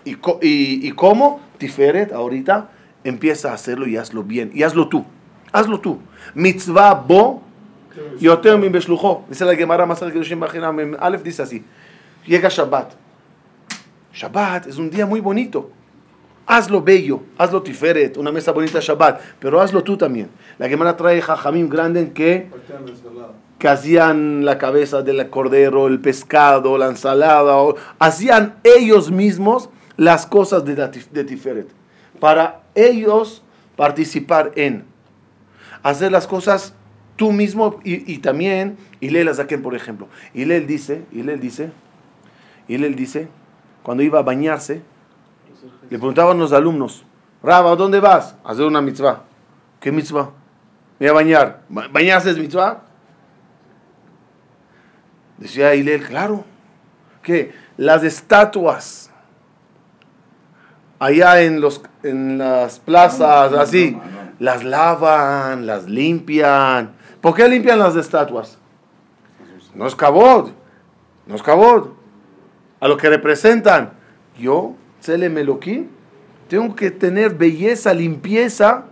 y, 0.04 0.14
co- 0.16 0.38
y, 0.42 0.86
y 0.86 0.92
cómo, 0.92 1.40
Tiferet, 1.58 2.12
ahorita 2.12 2.68
empieza 3.04 3.50
a 3.50 3.54
hacerlo 3.54 3.86
y 3.86 3.96
hazlo 3.96 4.22
bien. 4.22 4.50
Y 4.54 4.62
hazlo 4.62 4.88
tú, 4.88 5.04
hazlo 5.52 5.80
tú. 5.80 5.98
Mitzvah 6.34 6.94
bo, 6.94 7.42
yoter 8.18 8.58
min 8.58 8.72
beshlucho. 8.72 9.22
Dice 9.28 9.44
la 9.44 9.54
Gemara 9.54 9.86
Masal 9.86 10.12
Kedushim 10.12 10.40
Bachinam, 10.40 10.78
en 10.80 10.96
Aleph 11.00 11.22
dice 11.22 11.42
así. 11.42 11.64
Llega 12.26 12.48
Shabbat. 12.48 12.92
Shabbat 14.14 14.66
es 14.66 14.76
un 14.78 14.90
día 14.90 15.06
muy 15.06 15.20
bonito. 15.20 15.70
Hazlo 16.46 16.80
bello, 16.82 17.20
hazlo 17.36 17.62
tiferet, 17.62 18.16
una 18.16 18.32
mesa 18.32 18.52
bonita 18.52 18.78
Shabbat, 18.80 19.20
pero 19.38 19.60
hazlo 19.60 19.82
tú 19.84 19.98
también. 19.98 20.28
La 20.58 20.66
Gemara 20.66 20.96
trae 20.96 21.20
jajamim 21.20 21.68
grande 21.68 22.00
en 22.00 22.10
que, 22.14 22.48
que 23.58 23.68
hacían 23.68 24.46
la 24.46 24.56
cabeza 24.56 25.02
del 25.02 25.28
cordero, 25.28 25.86
el 25.88 26.00
pescado, 26.00 26.78
la 26.78 26.86
ensalada, 26.86 27.58
o- 27.58 27.76
hacían 27.98 28.54
ellos 28.64 29.10
mismos 29.10 29.68
las 29.98 30.24
cosas 30.24 30.64
de, 30.64 30.74
de 30.74 31.24
tiferet, 31.24 31.68
para 32.18 32.62
ellos 32.74 33.42
participar 33.76 34.52
en 34.56 34.84
hacer 35.82 36.10
las 36.10 36.26
cosas 36.26 36.72
tú 37.16 37.32
mismo, 37.32 37.80
y, 37.84 38.10
y 38.10 38.18
también, 38.18 38.78
Hillel 39.00 39.28
Azaken, 39.28 39.60
por 39.60 39.74
ejemplo. 39.74 40.08
Hillel 40.34 40.66
dice, 40.66 41.04
Hillel 41.12 41.40
dice, 41.40 41.70
Hillel 42.68 42.94
dice, 42.94 43.28
cuando 43.82 44.02
iba 44.02 44.20
a 44.20 44.22
bañarse, 44.22 44.82
le 45.90 45.98
preguntaban 45.98 46.38
los 46.38 46.52
alumnos, 46.52 47.04
Raba, 47.42 47.76
¿dónde 47.76 48.00
vas? 48.00 48.34
A 48.44 48.50
hacer 48.52 48.64
una 48.64 48.80
mitzvah. 48.80 49.22
¿Qué 49.80 49.92
mitzvah? 49.92 50.30
Me 50.98 51.06
voy 51.06 51.08
a 51.08 51.12
bañar. 51.12 51.62
¿Ba- 51.68 51.86
¿Bañarse 51.88 52.30
es 52.30 52.38
mitzvah? 52.38 52.82
Decía 55.38 55.74
Hillel, 55.74 56.02
claro. 56.04 56.44
Que 57.22 57.52
las 57.76 58.02
estatuas 58.02 59.07
allá 60.98 61.42
en, 61.42 61.60
los, 61.60 61.82
en 62.02 62.38
las 62.38 62.78
plazas, 62.78 63.52
así, 63.52 63.96
las 64.38 64.64
lavan, 64.64 65.66
las 65.66 65.88
limpian. 65.88 66.92
¿Por 67.20 67.34
qué 67.34 67.48
limpian 67.48 67.78
las 67.78 67.96
estatuas? 67.96 68.58
No 69.74 69.86
es 69.86 69.94
cabod, 69.94 70.50
no 71.26 71.34
es 71.34 71.42
cabod. 71.42 71.90
A 72.80 72.88
lo 72.88 72.96
que 72.96 73.08
representan, 73.08 73.90
yo, 74.38 74.74
Tzele 75.00 75.28
Meloquín, 75.28 75.90
tengo 76.48 76.74
que 76.74 76.90
tener 76.90 77.34
belleza, 77.34 77.92
limpieza 77.92 78.84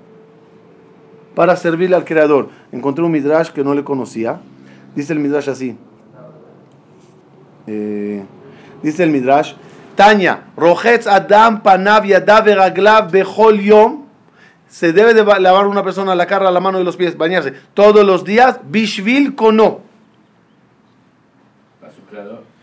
para 1.35 1.57
servirle 1.57 1.97
al 1.97 2.05
Creador. 2.05 2.51
Encontré 2.73 3.05
un 3.05 3.13
midrash 3.13 3.51
que 3.51 3.63
no 3.63 3.75
le 3.75 3.85
conocía. 3.85 4.41
Dice 4.95 5.13
el 5.13 5.21
midrash 5.21 5.51
así. 5.51 5.77
Eh, 7.67 8.23
dice 8.83 9.03
el 9.03 9.11
midrash. 9.11 9.55
Tanya, 9.97 10.45
Rojetz 10.57 11.07
Adam 11.07 11.63
Panav 11.63 12.05
Yadav 12.05 12.45
Veraglav 12.45 13.11
Bechol 13.11 13.61
Yom. 13.61 14.07
Se 14.69 14.93
debe 14.93 15.15
de 15.15 15.25
lavar 15.25 15.67
una 15.67 15.83
persona 15.83 16.15
la 16.15 16.27
cara, 16.27 16.51
la 16.51 16.61
mano 16.61 16.81
y 16.81 16.85
los 16.85 16.97
pies, 16.97 17.17
bañarse 17.17 17.55
todos 17.75 18.05
los 18.05 18.25
días. 18.25 18.59
Bishvil 18.65 19.35
Kono. 19.35 19.81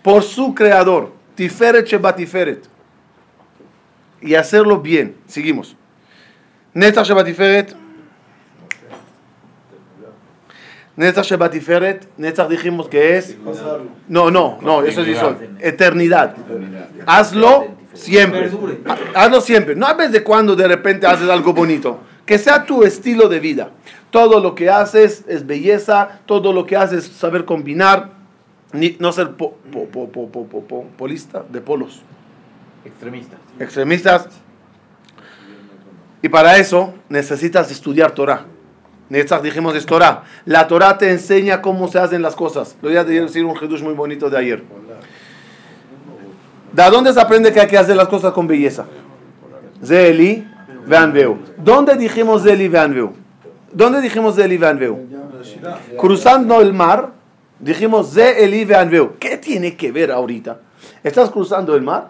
Por 0.03 0.23
su 0.23 0.53
creador. 0.53 1.11
Tiferet 1.35 1.87
Sheba 1.87 2.15
Tiferet. 2.15 2.67
Y 4.21 4.35
hacerlo 4.35 4.79
bien. 4.79 5.15
Seguimos. 5.27 5.75
Netzach 6.73 7.07
Sheba 7.07 7.23
Tiferet. 7.23 7.75
Netzach 10.95 11.25
Sheba 11.25 11.49
Tiferet. 11.49 12.07
Netzach 12.17 12.47
dijimos 12.49 12.87
que 12.87 13.17
es. 13.17 13.35
No, 14.07 14.29
no, 14.29 14.59
no, 14.61 14.83
eso 14.83 15.01
es. 15.01 15.07
Yisod. 15.07 15.35
Eternidad. 15.59 16.35
Hazlo 17.07 17.67
siempre. 17.93 18.51
Ha- 18.85 19.23
Hazlo 19.25 19.41
siempre. 19.41 19.75
No 19.75 19.87
a 19.87 19.93
vez 19.93 20.11
de 20.11 20.23
cuando 20.23 20.55
de 20.55 20.67
repente 20.67 21.07
haces 21.07 21.29
algo 21.29 21.53
bonito. 21.53 21.99
Que 22.25 22.37
sea 22.37 22.65
tu 22.65 22.83
estilo 22.83 23.27
de 23.27 23.39
vida. 23.39 23.71
Todo 24.11 24.39
lo 24.39 24.53
que 24.55 24.69
haces 24.69 25.23
es 25.27 25.45
belleza. 25.45 26.19
Todo 26.25 26.53
lo 26.53 26.65
que 26.65 26.77
haces 26.77 27.05
es 27.05 27.11
saber 27.11 27.45
combinar. 27.45 28.11
Ni- 28.71 28.95
no 28.99 29.11
ser 29.11 29.31
po- 29.31 29.57
po- 29.71 29.85
po- 29.85 30.09
po- 30.09 30.29
po- 30.29 30.45
po- 30.47 30.61
po- 30.63 30.85
polista 30.97 31.43
de 31.49 31.59
polos. 31.61 32.01
Extremista. 32.85 33.37
Extremistas. 33.59 34.27
Y 36.21 36.29
para 36.29 36.57
eso 36.57 36.93
necesitas 37.09 37.69
estudiar 37.71 38.11
Torah. 38.11 38.45
Netzach 39.09 39.41
dijimos 39.41 39.75
es 39.75 39.85
Torah. 39.85 40.23
La 40.45 40.67
Torah 40.67 40.97
te 40.97 41.11
enseña 41.11 41.61
cómo 41.61 41.87
se 41.87 41.99
hacen 41.99 42.21
las 42.21 42.35
cosas. 42.35 42.75
Lo 42.81 42.89
voy 42.89 42.97
a 42.97 43.03
decir 43.03 43.45
un 43.45 43.55
Jedush 43.55 43.81
muy 43.81 43.93
bonito 43.93 44.29
de 44.29 44.37
ayer. 44.37 44.63
¿De 46.71 46.83
dónde 46.89 47.13
se 47.13 47.21
aprende 47.21 47.53
que 47.53 47.59
hay 47.59 47.67
que 47.67 47.77
hacer 47.77 47.95
las 47.95 48.07
cosas 48.07 48.33
con 48.33 48.47
belleza? 48.47 48.85
Zeli, 49.83 50.47
vean 50.87 51.13
veo. 51.13 51.37
¿Dónde 51.57 51.95
dijimos 51.95 52.43
Zeli, 52.43 52.67
vean 52.67 52.93
veo? 52.93 53.13
¿Dónde 53.71 54.01
dijimos 54.01 54.35
Zeli, 54.35 54.57
vean 54.57 54.79
veo? 54.79 54.99
Cruzando 55.99 56.61
el 56.61 56.73
mar, 56.73 57.11
dijimos 57.59 58.13
Zeli, 58.13 58.65
vean 58.65 58.89
veo. 58.89 59.15
¿Qué 59.19 59.37
tiene 59.37 59.75
que 59.75 59.91
ver 59.91 60.11
ahorita? 60.11 60.59
¿Estás 61.03 61.29
cruzando 61.29 61.75
el 61.75 61.81
mar? 61.81 62.09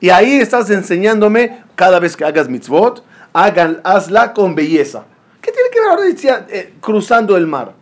Y 0.00 0.10
ahí 0.10 0.36
estás 0.36 0.70
enseñándome, 0.70 1.62
cada 1.74 1.98
vez 1.98 2.16
que 2.16 2.24
hagas 2.24 2.48
mitzvot, 2.48 3.04
hagan, 3.44 3.80
hazla 3.84 4.32
con 4.32 4.54
belleza. 4.54 5.04
¿Qué 5.40 5.52
tiene 5.52 5.68
que 5.70 5.80
ver 5.80 5.88
ahora 5.90 6.46
eh, 6.50 6.74
cruzando 6.80 7.36
el 7.36 7.46
mar? 7.46 7.74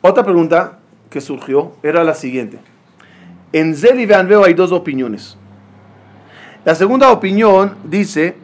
Otra 0.00 0.22
pregunta 0.24 0.78
que 1.10 1.20
surgió 1.20 1.72
era 1.82 2.04
la 2.04 2.14
siguiente. 2.14 2.58
En 3.52 3.74
Zel 3.74 4.12
hay 4.44 4.54
dos 4.54 4.72
opiniones. 4.72 5.36
La 6.64 6.74
segunda 6.74 7.10
opinión 7.10 7.76
dice, 7.84 8.36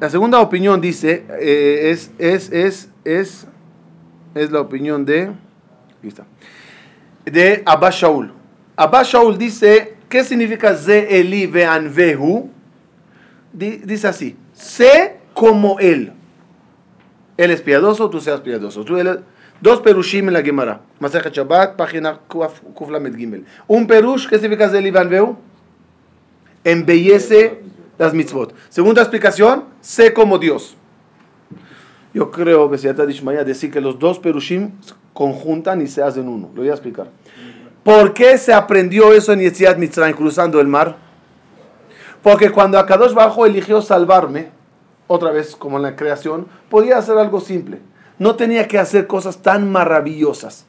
la 0.00 0.10
segunda 0.10 0.40
opinión 0.40 0.80
dice, 0.80 1.24
eh, 1.40 1.90
es, 1.90 2.10
es, 2.18 2.50
es, 2.52 2.88
es, 3.04 3.46
es 4.34 4.50
la 4.50 4.60
opinión 4.60 5.04
de, 5.04 5.30
aquí 5.98 6.08
está, 6.08 6.24
de 7.24 7.62
Abba 7.66 7.90
Shaul. 7.90 8.32
Abba 8.76 9.02
Shaul 9.02 9.36
dice, 9.36 9.94
¿qué 10.08 10.22
significa 10.24 10.74
Ze 10.74 11.20
Eli 11.20 11.46
Veanvehu? 11.46 12.50
Di- 13.52 13.78
Dice 13.84 14.08
así, 14.08 14.36
sé 14.60 15.16
como 15.34 15.78
él. 15.80 16.12
Él 17.36 17.50
es 17.50 17.62
piadoso, 17.62 18.10
tú 18.10 18.20
seas 18.20 18.40
piadoso. 18.40 18.84
Tú, 18.84 18.98
él- 18.98 19.20
dos 19.60 19.80
perushim 19.80 20.28
en 20.28 20.34
la 20.34 20.42
Gemara. 20.42 20.82
Masejet 20.98 21.32
Shabbat, 21.34 21.76
página 21.76 22.18
Kuf 22.28 22.60
Kuf 22.74 22.90
Lamed 22.90 23.16
Gimel. 23.16 23.44
Un 23.66 23.86
perush, 23.86 24.28
¿qué 24.28 24.38
significa 24.38 24.68
Ze 24.68 24.78
Eli 24.78 24.90
Veanvehu? 24.90 25.36
Embellece 26.64 27.62
las 27.98 28.12
mitzvot. 28.12 28.54
Segunda 28.68 29.00
explicación, 29.02 29.64
sé 29.80 30.12
como 30.12 30.38
Dios. 30.38 30.76
Yo 32.12 32.30
creo, 32.30 32.68
Besiata 32.68 33.06
Dishmaya, 33.06 33.44
decir 33.44 33.70
que 33.70 33.80
los 33.80 33.98
dos 33.98 34.18
perushim 34.18 34.72
conjuntan 35.14 35.80
y 35.80 35.86
se 35.86 36.02
hacen 36.02 36.28
uno. 36.28 36.50
Lo 36.54 36.60
voy 36.62 36.70
a 36.70 36.72
explicar. 36.72 37.08
¿Por 37.84 38.12
qué 38.12 38.36
se 38.36 38.52
aprendió 38.52 39.12
eso 39.12 39.32
en 39.32 39.40
Yetziat 39.40 39.78
Mitzrayim 39.78 40.14
cruzando 40.16 40.60
el 40.60 40.66
mar? 40.66 40.96
Porque 42.22 42.50
cuando 42.50 42.78
Akadosh 42.78 43.14
Bajo 43.14 43.46
eligió 43.46 43.80
salvarme, 43.80 44.50
otra 45.06 45.30
vez 45.30 45.56
como 45.56 45.76
en 45.76 45.82
la 45.82 45.96
creación, 45.96 46.46
podía 46.68 46.98
hacer 46.98 47.18
algo 47.18 47.40
simple. 47.40 47.78
No 48.18 48.36
tenía 48.36 48.68
que 48.68 48.78
hacer 48.78 49.06
cosas 49.06 49.38
tan 49.38 49.70
maravillosas. 49.70 50.66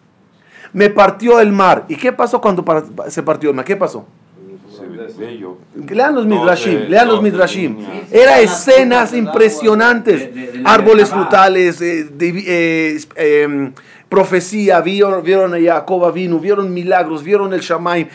Me 0.73 0.89
partió 0.89 1.39
el 1.39 1.51
mar. 1.51 1.85
¿Y 1.89 1.95
qué 1.95 2.13
pasó 2.13 2.39
cuando 2.39 2.63
se 3.09 3.23
partió 3.23 3.49
el 3.49 3.55
mar? 3.55 3.65
¿Qué 3.65 3.75
pasó? 3.75 4.05
Lean 5.89 6.15
los 6.15 6.25
midrashim, 6.25 6.87
lean 6.87 7.07
los 7.07 7.21
midrashim. 7.21 7.77
Era 8.09 8.39
escenas 8.39 9.13
impresionantes. 9.13 10.29
Árboles 10.63 11.09
frutales, 11.09 11.81
eh, 11.81 12.09
eh, 12.19 12.99
eh, 13.15 13.71
profecía, 14.07 14.81
vieron, 14.81 15.23
vieron 15.23 15.53
a 15.53 15.59
Jacob 15.59 16.11
vino, 16.13 16.39
vieron 16.39 16.73
milagros, 16.73 17.23
vieron 17.23 17.53
el 17.53 17.61
Shamaim. 17.61 18.07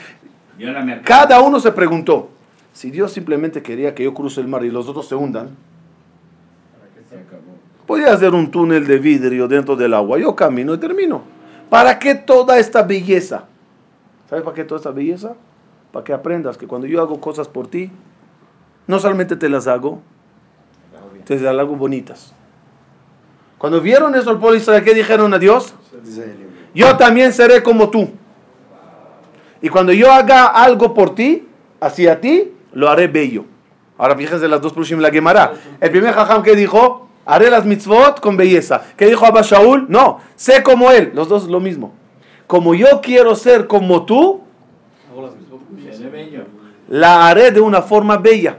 Cada 1.04 1.40
uno 1.40 1.60
se 1.60 1.72
preguntó, 1.72 2.30
si 2.76 2.90
Dios 2.90 3.10
simplemente 3.10 3.62
quería 3.62 3.94
que 3.94 4.04
yo 4.04 4.12
cruce 4.12 4.38
el 4.38 4.48
mar 4.48 4.62
y 4.62 4.70
los 4.70 4.86
otros 4.86 5.08
se 5.08 5.14
hundan, 5.14 5.56
podía 7.86 8.12
hacer 8.12 8.34
un 8.34 8.50
túnel 8.50 8.86
de 8.86 8.98
vidrio 8.98 9.48
dentro 9.48 9.76
del 9.76 9.94
agua. 9.94 10.18
Yo 10.18 10.36
camino 10.36 10.74
y 10.74 10.78
termino. 10.78 11.22
¿Para 11.70 11.98
qué 11.98 12.14
toda 12.14 12.58
esta 12.58 12.82
belleza? 12.82 13.44
¿Sabes 14.28 14.44
para 14.44 14.54
qué 14.54 14.64
toda 14.64 14.76
esta 14.78 14.90
belleza? 14.90 15.36
Para 15.90 16.04
que 16.04 16.12
aprendas 16.12 16.58
que 16.58 16.66
cuando 16.66 16.86
yo 16.86 17.00
hago 17.00 17.18
cosas 17.18 17.48
por 17.48 17.66
ti, 17.66 17.90
no 18.86 18.98
solamente 18.98 19.36
te 19.36 19.48
las 19.48 19.66
hago, 19.66 20.02
te 21.24 21.40
las 21.40 21.58
hago 21.58 21.76
bonitas. 21.76 22.34
Cuando 23.56 23.80
vieron 23.80 24.14
eso 24.14 24.30
el 24.30 24.36
pueblo 24.36 24.58
Israel, 24.58 24.84
¿qué 24.84 24.92
dijeron 24.92 25.32
a 25.32 25.38
Dios? 25.38 25.72
Yo 26.74 26.94
también 26.98 27.32
seré 27.32 27.62
como 27.62 27.88
tú. 27.88 28.10
Y 29.62 29.70
cuando 29.70 29.94
yo 29.94 30.12
haga 30.12 30.48
algo 30.48 30.92
por 30.92 31.14
ti, 31.14 31.48
hacia 31.80 32.20
ti, 32.20 32.52
lo 32.76 32.88
haré 32.88 33.08
bello. 33.08 33.44
Ahora 33.98 34.14
fíjense 34.14 34.46
las 34.46 34.60
dos 34.60 34.72
próximas 34.72 35.02
la 35.02 35.10
Gemara. 35.10 35.52
El 35.80 35.90
primer 35.90 36.12
jajam 36.14 36.42
que 36.42 36.54
dijo, 36.54 37.08
haré 37.24 37.50
las 37.50 37.64
mitzvot 37.64 38.20
con 38.20 38.36
belleza. 38.36 38.82
¿Qué 38.96 39.06
dijo 39.06 39.24
Abba 39.24 39.40
Shaul? 39.42 39.86
No, 39.88 40.20
sé 40.36 40.62
como 40.62 40.90
él. 40.90 41.10
Los 41.14 41.28
dos 41.28 41.48
lo 41.48 41.58
mismo. 41.60 41.92
Como 42.46 42.74
yo 42.74 43.00
quiero 43.00 43.34
ser 43.34 43.66
como 43.66 44.04
tú, 44.04 44.42
la 46.88 47.28
haré 47.28 47.50
de 47.50 47.60
una 47.60 47.80
forma 47.82 48.18
bella. 48.18 48.58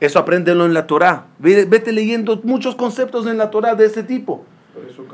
Eso 0.00 0.18
apréndelo 0.18 0.64
en 0.64 0.72
la 0.74 0.86
Torah. 0.86 1.26
Ve- 1.38 1.64
Vete 1.66 1.92
leyendo 1.92 2.40
muchos 2.44 2.74
conceptos 2.76 3.26
en 3.26 3.36
la 3.36 3.50
Torah 3.50 3.74
de 3.74 3.86
ese 3.86 4.02
tipo. 4.02 4.44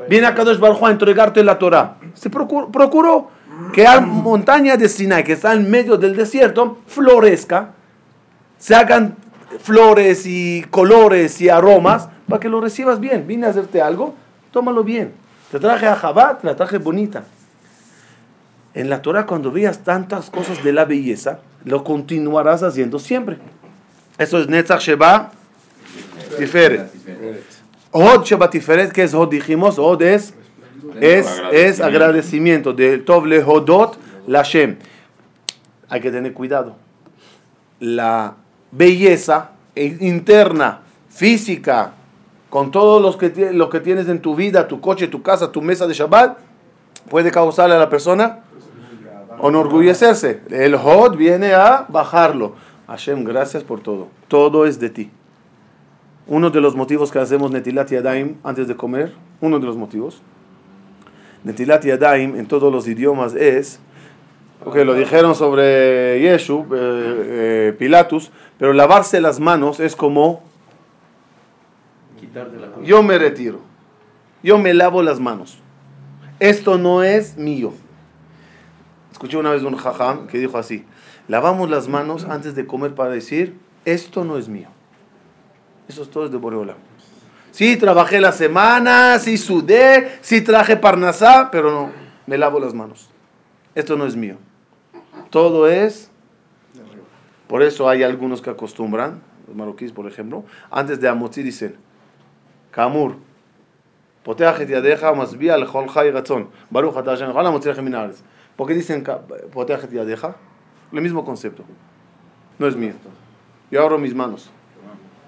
Viene 0.09 0.27
a 0.27 0.35
Kadosh 0.35 0.59
Baruj 0.59 0.81
Hu 0.83 0.87
a 0.87 0.91
entregarte 0.91 1.43
la 1.43 1.59
Torah. 1.59 1.97
Se 2.15 2.31
procuró, 2.31 2.71
procuró 2.71 3.29
que 3.73 3.83
la 3.83 4.01
montaña 4.01 4.77
de 4.77 4.89
Sinai, 4.89 5.25
que 5.25 5.33
está 5.33 5.53
en 5.55 5.71
medio 5.71 5.97
del 5.97 6.15
desierto, 6.15 6.79
florezca, 6.87 7.71
se 8.59 8.75
hagan 8.75 9.17
flores 9.61 10.27
y 10.27 10.65
colores 10.71 11.41
y 11.41 11.49
aromas 11.49 12.09
para 12.29 12.41
que 12.41 12.49
lo 12.49 12.61
recibas 12.61 13.01
bien. 13.01 13.27
Vine 13.27 13.47
a 13.47 13.51
hacerte 13.51 13.81
algo, 13.81 14.15
tómalo 14.53 14.85
bien. 14.85 15.13
Te 15.51 15.59
traje 15.59 15.87
a 15.87 15.97
Jabat, 15.97 16.41
te 16.41 16.47
la 16.47 16.57
traje 16.57 16.79
bonita. 16.79 17.25
En 18.75 18.91
la 18.91 19.03
Torah, 19.03 19.27
cuando 19.27 19.53
veas 19.53 19.85
tantas 19.85 20.31
cosas 20.31 20.65
de 20.65 20.73
la 20.73 20.85
belleza, 20.85 21.39
lo 21.65 21.85
continuarás 21.85 22.63
haciendo 22.63 22.99
siempre. 22.99 23.39
Eso 24.19 24.41
es 24.41 24.49
Netzach 24.49 24.81
Sheba 24.81 25.31
Tiferet. 26.39 26.91
Hod 27.93 28.25
Shebatiferet, 28.25 28.91
que 28.91 29.05
es 29.05 29.15
Hod, 29.15 29.31
dijimos, 29.31 29.79
Hod 29.79 30.03
es, 30.03 30.35
es, 31.01 31.27
es 31.53 31.81
agradecimiento 31.81 32.73
de 32.73 32.99
Tov 32.99 33.27
le 33.27 33.43
Hodot 33.43 33.97
Lashem. 34.27 34.77
Hay 35.89 36.01
que 36.01 36.11
tener 36.11 36.33
cuidado. 36.33 36.75
La 37.79 38.35
belleza 38.77 39.51
interna, 39.75 40.81
física, 41.09 41.93
con 42.51 42.71
todo 42.71 43.01
los 43.01 43.17
que, 43.17 43.53
lo 43.53 43.69
que 43.69 43.81
tienes 43.81 44.09
en 44.09 44.21
tu 44.21 44.37
vida, 44.37 44.69
tu 44.69 44.81
coche, 44.81 45.09
tu 45.09 45.23
casa, 45.23 45.51
tu 45.51 45.61
mesa 45.61 45.87
de 45.87 45.95
Shabbat, 45.95 46.39
puede 47.09 47.31
causarle 47.31 47.75
a 47.75 47.79
la 47.79 47.91
persona 47.91 48.41
enorgullecerse. 49.43 50.41
El 50.51 50.75
Hod 50.75 51.17
viene 51.17 51.53
a 51.53 51.87
bajarlo. 51.89 52.55
Hashem, 52.87 53.25
gracias 53.25 53.65
por 53.65 53.81
todo. 53.81 54.09
Todo 54.29 54.67
es 54.67 54.79
de 54.79 54.91
ti. 54.91 55.11
Uno 56.27 56.51
de 56.51 56.61
los 56.61 56.75
motivos 56.75 57.11
que 57.11 57.19
hacemos 57.19 57.51
Netilat 57.51 57.91
Yadayim 57.91 58.37
antes 58.45 58.69
de 58.69 58.77
comer, 58.77 59.13
uno 59.41 59.59
de 59.59 59.67
los 59.67 59.77
motivos, 59.77 60.23
Netilat 61.43 61.85
Yadayim 61.85 62.37
en 62.37 62.47
todos 62.47 62.73
los 62.73 62.89
idiomas 62.89 63.35
es, 63.35 63.79
ok, 64.65 64.77
lo 64.77 64.95
dijeron 64.95 65.35
sobre 65.35 66.21
Yeshu, 66.21 66.61
eh, 66.61 66.67
eh, 66.75 67.77
Pilatus, 67.79 68.31
pero 68.59 68.73
lavarse 68.73 69.21
las 69.21 69.41
manos 69.41 69.81
es 69.81 69.97
como 69.97 70.43
yo 72.83 73.03
me 73.03 73.19
retiro, 73.19 73.61
yo 74.43 74.59
me 74.59 74.75
lavo 74.75 75.03
las 75.03 75.21
manos. 75.21 75.59
Esto 76.41 76.79
no 76.79 77.03
es 77.03 77.37
mío. 77.37 77.73
Escuché 79.13 79.37
una 79.37 79.51
vez 79.51 79.63
un 79.63 79.77
jajam 79.77 80.27
que 80.27 80.39
dijo 80.39 80.59
así, 80.59 80.85
lavamos 81.29 81.71
las 81.71 81.89
manos 81.89 82.25
antes 82.25 82.55
de 82.55 82.67
comer 82.67 82.95
para 82.95 83.11
decir, 83.11 83.57
esto 83.85 84.25
no 84.25 84.37
es 84.37 84.49
mío. 84.49 84.69
Eso 85.89 86.03
es 86.03 86.11
todo 86.11 86.29
de 86.29 86.37
Boreola. 86.37 86.75
Sí, 87.53 87.77
trabajé 87.77 88.21
la 88.21 88.33
semana, 88.33 89.19
sí 89.21 89.39
sudé, 89.39 90.19
sí 90.23 90.41
traje 90.41 90.77
parnasá, 90.77 91.51
pero 91.53 91.71
no, 91.71 91.93
me 92.27 92.37
lavo 92.37 92.59
las 92.59 92.75
manos. 92.75 93.09
Esto 93.75 93.97
no 93.97 94.07
es 94.07 94.17
mío. 94.17 94.37
Todo 95.31 95.69
es... 95.69 96.11
Por 97.49 97.63
eso 97.63 97.89
hay 97.89 98.03
algunos 98.03 98.41
que 98.43 98.51
acostumbran, 98.51 99.21
los 99.47 99.57
marroquíes 99.57 99.93
por 99.93 100.07
ejemplo, 100.07 100.45
antes 100.71 101.01
de 101.01 101.09
Amotzi 101.09 101.43
dicen, 101.43 101.77
Kamur, 102.71 103.17
Poteach 104.25 104.61
et 104.61 104.71
yadeja 104.71 105.13
masbia 105.13 105.55
al 105.55 105.71
chol 105.71 105.87
chay. 105.93 106.11
Baruch 106.71 106.97
atah 106.97 107.11
Hashem, 107.11 107.31
ojalá 107.31 107.51
motzir 107.51 107.81
min 107.83 107.95
¿Por 108.57 108.67
qué 108.67 108.75
dicen 108.75 109.05
Poteach 109.53 109.85
et? 109.85 110.35
El 110.93 111.01
mismo 111.03 111.25
concepto. 111.25 111.63
No 112.59 112.67
es 112.67 112.75
mío. 112.75 112.95
Yo 113.71 113.83
abro 113.83 113.99
mis 113.99 114.15
manos. 114.15 114.51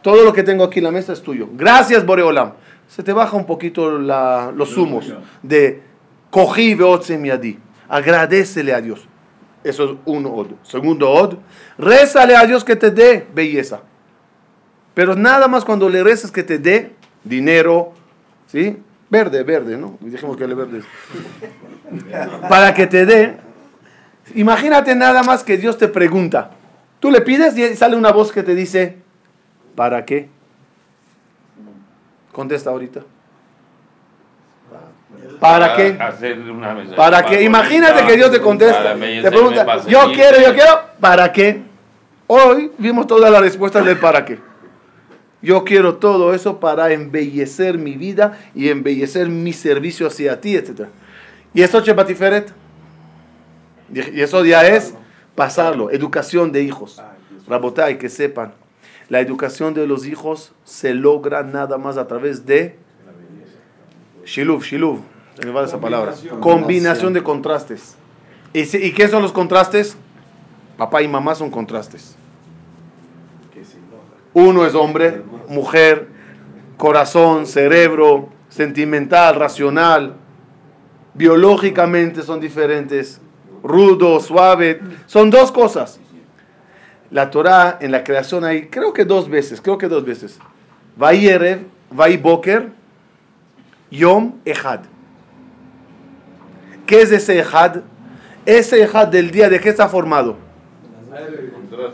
Todo 0.02 0.24
lo 0.24 0.33
que 0.33 0.42
tengo 0.42 0.64
aquí 0.64 0.79
en 0.79 0.85
la 0.85 0.90
mesa 0.92 1.12
es 1.12 1.22
tuyo. 1.22 1.48
Gracias, 1.52 2.07
Boreolam. 2.07 2.52
Se 2.88 3.02
te 3.02 3.12
baja 3.12 3.37
un 3.37 3.44
poquito 3.44 3.98
la, 3.98 4.52
los 4.55 4.76
humos 4.76 5.12
de 5.42 5.83
cogí 6.31 6.74
veotze 6.74 7.18
miadi. 7.18 7.59
Agradecele 7.88 8.72
a 8.72 8.81
Dios. 8.81 9.07
Eso 9.66 9.85
es 9.85 9.90
un 10.05 10.26
od. 10.26 10.46
Segundo 10.62 11.11
od, 11.11 11.38
rézale 11.76 12.37
a 12.37 12.46
Dios 12.46 12.62
que 12.62 12.76
te 12.76 12.92
dé 12.92 13.26
belleza. 13.35 13.81
Pero 14.94 15.16
nada 15.16 15.48
más 15.48 15.64
cuando 15.64 15.88
le 15.88 16.05
rezas 16.05 16.31
que 16.31 16.44
te 16.44 16.59
dé 16.59 16.92
dinero, 17.24 17.92
¿sí? 18.46 18.79
Verde, 19.11 19.42
verde, 19.42 19.76
¿no? 19.76 19.98
Dijimos 20.00 20.37
que 20.37 20.46
le 20.46 20.55
verde. 20.55 20.83
Para 22.48 22.74
que 22.74 22.87
te 22.87 23.05
dé. 23.07 23.38
Imagínate 24.37 24.94
nada 24.94 25.24
más 25.24 25.42
que 25.42 25.57
Dios 25.57 25.76
te 25.79 25.88
pregunta. 25.88 26.52
Tú 27.00 27.11
le 27.11 27.20
pides 27.20 27.59
y 27.59 27.74
sale 27.74 27.96
una 27.96 28.12
voz 28.12 28.31
que 28.31 28.44
te 28.44 28.55
dice, 28.55 28.98
¿para 29.74 30.05
qué? 30.05 30.29
Contesta 32.31 32.70
ahorita. 32.70 33.00
¿Para 35.40 35.77
qué? 35.77 35.96
Hacer 35.99 36.38
una 36.40 36.75
mesa 36.75 36.96
¿Para 36.96 37.25
qué? 37.25 37.42
Imagínate 37.42 38.05
que 38.07 38.16
Dios 38.16 38.31
te 38.31 38.40
contesta. 38.40 38.94
Te 38.94 39.31
pregunta, 39.31 39.85
yo 39.87 40.12
quiero, 40.12 40.40
yo 40.40 40.55
quiero, 40.55 40.81
¿para 41.01 41.33
qué? 41.33 41.62
Hoy 42.27 42.72
vimos 42.79 43.07
todas 43.07 43.31
las 43.31 43.40
respuestas 43.40 43.85
del 43.85 43.99
para 43.99 44.25
qué. 44.25 44.38
Yo 45.42 45.64
quiero 45.64 45.96
todo 45.96 46.35
eso 46.35 46.59
para 46.59 46.92
embellecer 46.92 47.79
mi 47.79 47.96
vida 47.96 48.38
y 48.55 48.68
embellecer 48.68 49.29
mi 49.29 49.53
servicio 49.53 50.09
hacia 50.09 50.40
ti, 50.40 50.57
etc. 50.57 50.88
¿Y 51.55 51.62
eso, 51.62 51.81
Chepatiferet? 51.81 52.53
Y 53.92 54.20
eso 54.20 54.44
ya 54.44 54.66
es 54.66 54.94
pasarlo. 55.37 55.90
Educación 55.90 56.51
de 56.51 56.62
hijos. 56.62 57.01
Rabotai, 57.46 57.99
que 57.99 58.09
sepan. 58.09 58.55
La 59.09 59.20
educación 59.20 59.72
de 59.72 59.87
los 59.87 60.05
hijos 60.05 60.53
se 60.64 60.94
logra 60.94 61.44
nada 61.44 61.79
más 61.79 61.96
a 61.96 62.09
través 62.09 62.44
de 62.44 62.77
Shiluv, 64.25 64.62
Shiluv. 64.64 65.01
Se 65.38 65.46
me 65.46 65.53
va 65.53 65.64
esa 65.64 65.79
palabra. 65.81 66.12
Combinación. 66.12 66.40
Combinación 66.40 67.12
de 67.12 67.22
contrastes. 67.22 67.96
¿Y, 68.53 68.64
si- 68.64 68.79
¿Y 68.79 68.92
qué 68.92 69.09
son 69.09 69.22
los 69.22 69.33
contrastes? 69.33 69.96
Papá 70.79 71.03
y 71.03 71.09
mamá 71.09 71.35
son 71.35 71.51
contrastes. 71.51 72.16
Uno 74.35 74.66
es 74.66 74.75
hombre, 74.75 75.22
mujer, 75.49 76.09
corazón, 76.77 77.46
cerebro, 77.46 78.29
sentimental, 78.51 79.35
racional. 79.37 80.14
Biológicamente 81.14 82.22
son 82.22 82.40
diferentes. 82.40 83.20
Rudo, 83.62 84.20
suave. 84.20 84.81
Son 85.07 85.31
dos 85.31 85.51
cosas. 85.53 85.99
La 87.11 87.31
Torah 87.31 87.79
en 87.81 87.92
la 87.92 88.05
creación 88.05 88.44
hay, 88.44 88.66
creo 88.66 88.92
que 88.92 89.05
dos 89.05 89.29
veces, 89.29 89.61
creo 89.61 89.79
que 89.79 89.88
dos 89.88 90.05
veces. 90.05 90.38
Vai 90.96 91.27
Erev, 91.27 91.61
Vai 91.90 92.16
Boker, 92.16 92.70
Yom 93.90 94.35
Echad. 94.44 94.81
¿Qué 96.86 97.01
es 97.01 97.12
ese 97.12 97.39
Echad? 97.39 97.82
Ese 98.45 98.84
Echad 98.84 99.08
del 99.08 99.32
día, 99.32 99.49
¿de 99.49 99.60
qué 99.60 99.69
está 99.69 99.88
formado? 99.88 100.36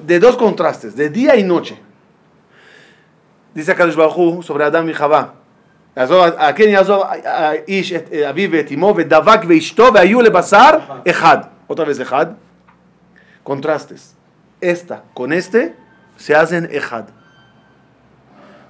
De 0.06 0.20
dos 0.20 0.38
contrastes, 0.38 0.96
de 0.96 1.10
día 1.10 1.36
y 1.36 1.44
noche. 1.44 1.78
Dice 3.54 3.74
Kadosh 3.76 3.96
Baruj 3.96 4.18
Hu 4.18 4.44
sobre 4.44 4.64
Adam 4.66 4.90
y 4.90 4.94
Javá. 4.94 5.34
יעזוב- 5.98 6.30
כן 6.56 6.70
יעזוב 6.70 7.02
האיש 7.24 7.94
את 7.94 8.14
אביו 8.30 8.50
ואת 8.52 8.72
אמו 8.72 8.94
ודבק 8.98 9.40
ואשתו 9.48 9.88
והיו 9.94 10.22
לבשר 10.22 10.70
אחד. 11.10 11.38
Otra 11.70 11.86
vez 11.86 12.02
אחד. 12.02 12.26
Contrastes. 13.44 14.14
Esta 14.62 15.04
con 15.16 15.34
este 15.34 15.74
se 16.18 16.36
hacen 16.36 16.68
ejad. 16.72 17.06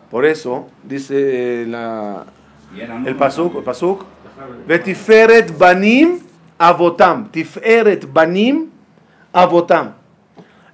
Por 0.10 0.26
eso 0.26 0.68
dice 0.84 1.66
la, 1.68 2.24
Y 2.76 2.82
eran 2.82 3.06
el 3.06 3.14
uno 3.14 3.20
pasuk, 3.20 3.46
también. 3.48 3.58
el 3.60 3.64
pasuk, 3.66 4.06
Banim 5.59 6.21
avotam. 6.59 7.31
Tiferet 7.31 8.13
banim 8.13 8.71
avotam. 9.33 9.95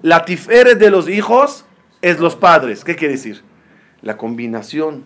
La 0.03 0.25
tiferet 0.25 0.79
de 0.79 0.91
los 0.91 1.09
hijos 1.09 1.65
es 2.03 2.19
los 2.21 2.37
padres. 2.37 2.85
¿Qué 2.85 2.95
quiere 2.95 3.15
decir? 3.15 3.43
La 4.03 4.17
combinación. 4.17 5.05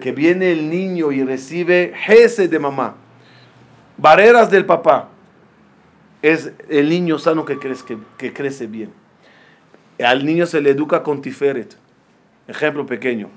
Que 0.00 0.12
viene 0.12 0.52
el 0.52 0.70
niño 0.70 1.12
y 1.12 1.22
recibe 1.24 1.92
jese 1.94 2.48
de 2.48 2.58
mamá. 2.58 2.96
Barreras 3.96 4.50
del 4.50 4.64
papá. 4.64 5.08
Es 6.22 6.52
el 6.68 6.88
niño 6.88 7.18
sano 7.18 7.44
que 7.44 7.58
crece, 7.58 7.98
que 8.18 8.32
crece 8.32 8.66
bien. 8.66 8.92
Al 10.02 10.24
niño 10.24 10.46
se 10.46 10.60
le 10.60 10.70
educa 10.70 11.02
con 11.02 11.22
tiferet. 11.22 11.76
Ejemplo 12.48 12.84
pequeño. 12.86 13.28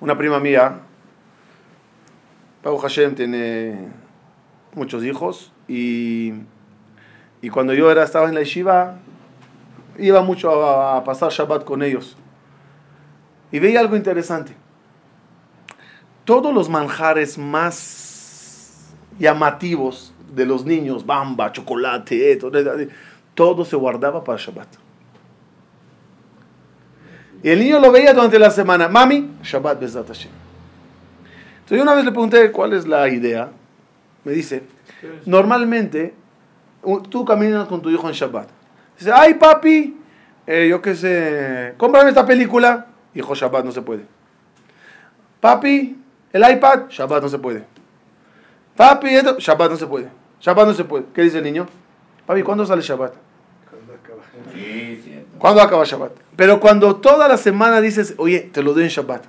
Una 0.00 0.18
prima 0.18 0.38
mía, 0.38 0.80
Pau 2.66 2.78
Hashem, 2.78 3.14
tiene 3.14 3.78
muchos 4.74 5.04
hijos 5.04 5.52
y, 5.68 6.32
y 7.40 7.48
cuando 7.48 7.72
yo 7.72 7.92
era, 7.92 8.02
estaba 8.02 8.28
en 8.28 8.34
la 8.34 8.40
yeshiva, 8.40 8.96
iba 10.00 10.20
mucho 10.22 10.50
a, 10.50 11.04
pasar 11.04 11.30
Shabbat 11.30 11.62
con 11.62 11.84
ellos. 11.84 12.16
Y 13.52 13.60
veía 13.60 13.78
algo 13.78 13.94
interesante. 13.94 14.52
Todos 16.24 16.52
los 16.52 16.68
manjares 16.68 17.38
más 17.38 18.92
llamativos 19.16 20.12
de 20.34 20.44
los 20.44 20.64
niños, 20.64 21.06
bamba, 21.06 21.52
chocolate, 21.52 22.32
esto, 22.32 22.50
todo 23.36 23.64
se 23.64 23.76
guardaba 23.76 24.24
para 24.24 24.38
Shabbat. 24.38 24.74
Y 27.44 27.48
el 27.48 27.60
niño 27.60 27.78
lo 27.78 27.92
veía 27.92 28.12
durante 28.12 28.40
la 28.40 28.50
semana. 28.50 28.88
Mami, 28.88 29.36
Shabbat 29.44 29.78
Bezat 29.78 30.08
Hashem. 30.08 30.45
Entonces 31.66 31.78
yo 31.78 31.82
una 31.82 31.94
vez 31.94 32.04
le 32.04 32.12
pregunté 32.12 32.52
cuál 32.52 32.74
es 32.74 32.86
la 32.86 33.08
idea. 33.08 33.50
Me 34.22 34.30
dice, 34.30 34.62
normalmente 35.24 36.14
tú 37.10 37.24
caminas 37.24 37.66
con 37.66 37.82
tu 37.82 37.90
hijo 37.90 38.06
en 38.06 38.14
Shabbat. 38.14 38.48
Dice, 38.96 39.10
ay 39.12 39.34
papi, 39.34 39.96
eh, 40.46 40.68
yo 40.70 40.80
qué 40.80 40.94
sé, 40.94 41.74
cómprame 41.76 42.10
esta 42.10 42.24
película. 42.24 42.86
Hijo, 43.16 43.34
Shabbat 43.34 43.64
no 43.64 43.72
se 43.72 43.82
puede. 43.82 44.04
Papi, 45.40 45.96
el 46.32 46.50
iPad, 46.52 46.82
Shabbat 46.88 47.24
no 47.24 47.28
se 47.28 47.38
puede. 47.40 47.64
Papi, 48.76 49.08
esto, 49.08 49.36
Shabbat 49.40 49.72
no 49.72 49.76
se 49.76 49.88
puede. 49.88 50.08
Shabbat 50.40 50.68
no 50.68 50.74
se 50.74 50.84
puede. 50.84 51.06
¿Qué 51.12 51.22
dice 51.22 51.38
el 51.38 51.44
niño? 51.44 51.66
Papi, 52.26 52.44
¿cuándo 52.44 52.64
sale 52.64 52.82
Shabbat? 52.82 53.12
Cuando 53.68 53.92
acaba. 53.92 54.22
Sí. 54.54 55.24
¿Cuándo 55.36 55.62
acaba 55.62 55.84
Shabbat? 55.84 56.12
Pero 56.36 56.60
cuando 56.60 56.94
toda 56.94 57.26
la 57.26 57.36
semana 57.38 57.80
dices, 57.80 58.14
oye, 58.18 58.38
te 58.52 58.62
lo 58.62 58.72
doy 58.72 58.84
en 58.84 58.90
Shabbat. 58.90 59.24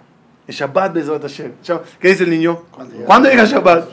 En 0.47 0.53
Shabbat, 0.53 0.93
Bezrat 0.93 1.21
Hashem. 1.21 1.51
¿Qué 1.99 2.07
dice 2.07 2.23
el 2.23 2.29
niño? 2.29 2.63
¿Cuándo 3.05 3.29
llega 3.29 3.43
Shabbat? 3.43 3.89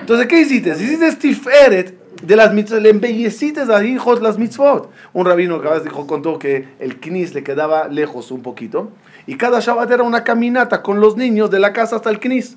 Entonces, 0.00 0.26
¿qué 0.26 0.40
hiciste? 0.40 0.70
Hiciste 0.70 1.12
Tiferet 1.16 2.02
de 2.22 2.36
las 2.36 2.52
mitzvot, 2.52 2.80
le 2.80 2.90
embelleciste 2.90 3.60
a 3.60 3.84
hijos 3.84 4.20
las 4.20 4.36
mitzvot. 4.36 4.90
Un 5.12 5.26
rabino 5.26 5.60
que 5.60 5.68
vez 5.68 5.84
dijo, 5.84 6.06
contó 6.06 6.38
que 6.38 6.68
el 6.80 6.98
knis 6.98 7.34
le 7.34 7.44
quedaba 7.44 7.86
lejos 7.88 8.32
un 8.32 8.42
poquito. 8.42 8.90
Y 9.26 9.36
cada 9.36 9.60
Shabbat 9.60 9.90
era 9.92 10.02
una 10.02 10.24
caminata 10.24 10.82
con 10.82 11.00
los 11.00 11.16
niños 11.16 11.50
de 11.50 11.60
la 11.60 11.72
casa 11.72 11.96
hasta 11.96 12.10
el 12.10 12.18
knis. 12.18 12.56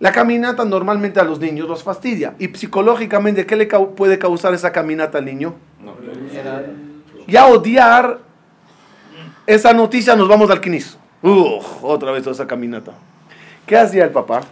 La 0.00 0.10
caminata 0.10 0.64
normalmente 0.64 1.20
a 1.20 1.24
los 1.24 1.38
niños 1.38 1.68
los 1.68 1.84
fastidia. 1.84 2.34
Y 2.40 2.48
psicológicamente, 2.48 3.46
¿qué 3.46 3.54
le 3.54 3.66
puede 3.66 4.18
causar 4.18 4.54
esa 4.54 4.72
caminata 4.72 5.18
al 5.18 5.24
niño? 5.24 5.54
Ya 7.28 7.46
odiar 7.46 8.18
esa 9.46 9.72
noticia, 9.72 10.16
nos 10.16 10.28
vamos 10.28 10.50
al 10.50 10.60
knis. 10.60 10.98
Uf, 11.24 11.82
otra 11.82 12.12
vez 12.12 12.22
toda 12.22 12.34
esa 12.34 12.46
caminata. 12.46 12.92
¿Qué 13.64 13.78
hacía 13.78 14.04
el 14.04 14.10
papá? 14.10 14.42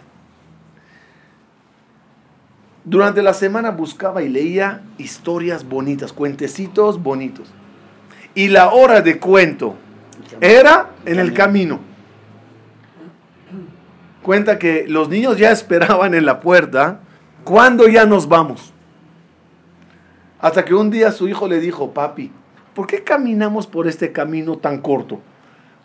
Durante 2.83 3.21
la 3.21 3.35
semana 3.35 3.69
buscaba 3.69 4.23
y 4.23 4.29
leía 4.29 4.81
historias 4.97 5.69
bonitas, 5.69 6.11
cuentecitos 6.11 7.01
bonitos. 7.01 7.47
Y 8.33 8.47
la 8.47 8.71
hora 8.71 9.01
de 9.01 9.19
cuento 9.19 9.75
era 10.41 10.89
en 11.05 11.19
el 11.19 11.31
camino. 11.33 11.79
Cuenta 14.23 14.57
que 14.57 14.85
los 14.87 15.09
niños 15.09 15.37
ya 15.37 15.51
esperaban 15.51 16.15
en 16.15 16.25
la 16.25 16.39
puerta 16.39 17.01
cuando 17.43 17.87
ya 17.87 18.07
nos 18.07 18.27
vamos. 18.27 18.73
Hasta 20.39 20.65
que 20.65 20.73
un 20.73 20.89
día 20.89 21.11
su 21.11 21.27
hijo 21.27 21.47
le 21.47 21.59
dijo, 21.59 21.91
papi, 21.91 22.31
¿por 22.73 22.87
qué 22.87 23.03
caminamos 23.03 23.67
por 23.67 23.87
este 23.87 24.11
camino 24.11 24.57
tan 24.57 24.81
corto? 24.81 25.21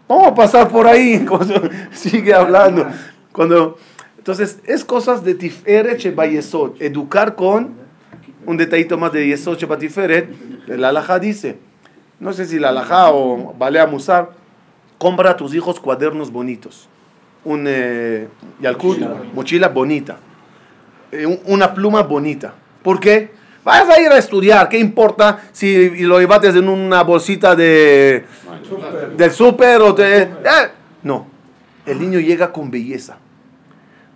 Vamos 0.08 0.28
a 0.28 0.34
pasar 0.34 0.68
por 0.68 0.86
ahí. 0.86 1.24
Cuando 1.28 1.68
Sigue 1.92 2.32
hablando. 2.34 2.86
Cuando, 3.32 3.76
entonces, 4.16 4.58
es 4.64 4.84
cosas 4.84 5.22
de 5.24 5.34
Tiferet 5.34 5.98
Shebayesod. 5.98 6.80
Educar 6.80 7.34
con 7.34 7.74
un 8.46 8.56
detallito 8.56 8.96
más 8.98 9.12
de 9.12 9.26
Yesod 9.26 9.58
Shebatiferet. 9.58 10.28
El 10.68 10.84
alajá 10.84 11.18
dice, 11.18 11.58
no 12.20 12.32
sé 12.32 12.46
si 12.46 12.58
la 12.58 12.70
alajá 12.70 13.10
o 13.12 13.54
Balea 13.58 13.86
Musar, 13.86 14.30
compra 14.98 15.30
a 15.30 15.36
tus 15.36 15.54
hijos 15.54 15.78
cuadernos 15.80 16.30
bonitos. 16.32 16.88
Un 17.44 17.64
eh, 17.68 18.28
Yalkut, 18.60 18.98
mochila 19.34 19.68
bonita. 19.68 20.16
Eh, 21.12 21.24
un- 21.24 21.40
una 21.46 21.72
pluma 21.72 22.02
bonita. 22.02 22.54
¿Por 22.82 22.98
qué? 23.00 23.30
Vas 23.64 23.88
a 23.88 24.00
ir 24.00 24.08
a 24.10 24.18
estudiar, 24.18 24.68
¿qué 24.68 24.78
importa 24.78 25.40
si 25.52 25.90
lo 26.04 26.18
llevaste 26.18 26.48
en 26.48 26.68
una 26.68 27.02
bolsita 27.02 27.54
de, 27.54 28.24
del 29.16 29.30
súper 29.30 29.80
o 29.80 29.92
de... 29.92 30.22
eh, 30.22 30.70
No, 31.02 31.26
el 31.86 32.00
niño 32.00 32.20
llega 32.20 32.52
con 32.52 32.70
belleza. 32.70 33.18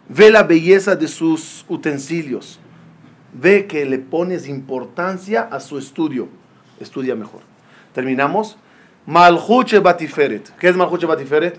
Ve 0.09 0.31
la 0.31 0.43
belleza 0.43 0.95
de 0.97 1.09
sus 1.09 1.65
utensilios. 1.69 2.59
Ve 3.33 3.67
que 3.67 3.85
le 3.87 3.99
pones 3.99 4.47
importancia 4.49 5.43
a 5.43 5.59
su 5.61 5.79
estudio. 5.79 6.29
Estudia 6.81 7.15
mejor. 7.15 7.41
Terminamos. 7.95 8.59
Malhuche 9.07 9.79
Batiferet. 9.79 10.55
¿Qué 10.59 10.69
es 10.69 10.77
Malhuche 10.77 11.07
Batiferet? 11.07 11.59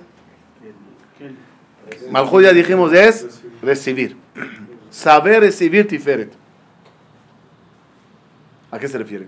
Malhut 2.12 2.44
ya 2.44 2.54
dijimos 2.54 2.94
es 2.94 3.42
recibir. 3.62 4.16
Saber 4.90 5.42
recibir 5.42 5.88
Tiferet. 5.88 6.32
¿A 8.72 8.80
qué 8.80 8.88
se 8.88 8.98
refiere? 8.98 9.28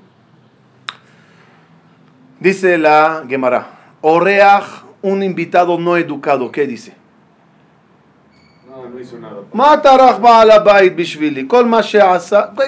Dice 2.39 2.77
la 2.77 3.23
Gemara, 3.27 3.67
Oreach, 4.01 4.83
un 5.01 5.23
invitado 5.23 5.77
no 5.79 5.95
educado, 5.95 6.51
¿qué 6.51 6.67
dice? 6.67 6.93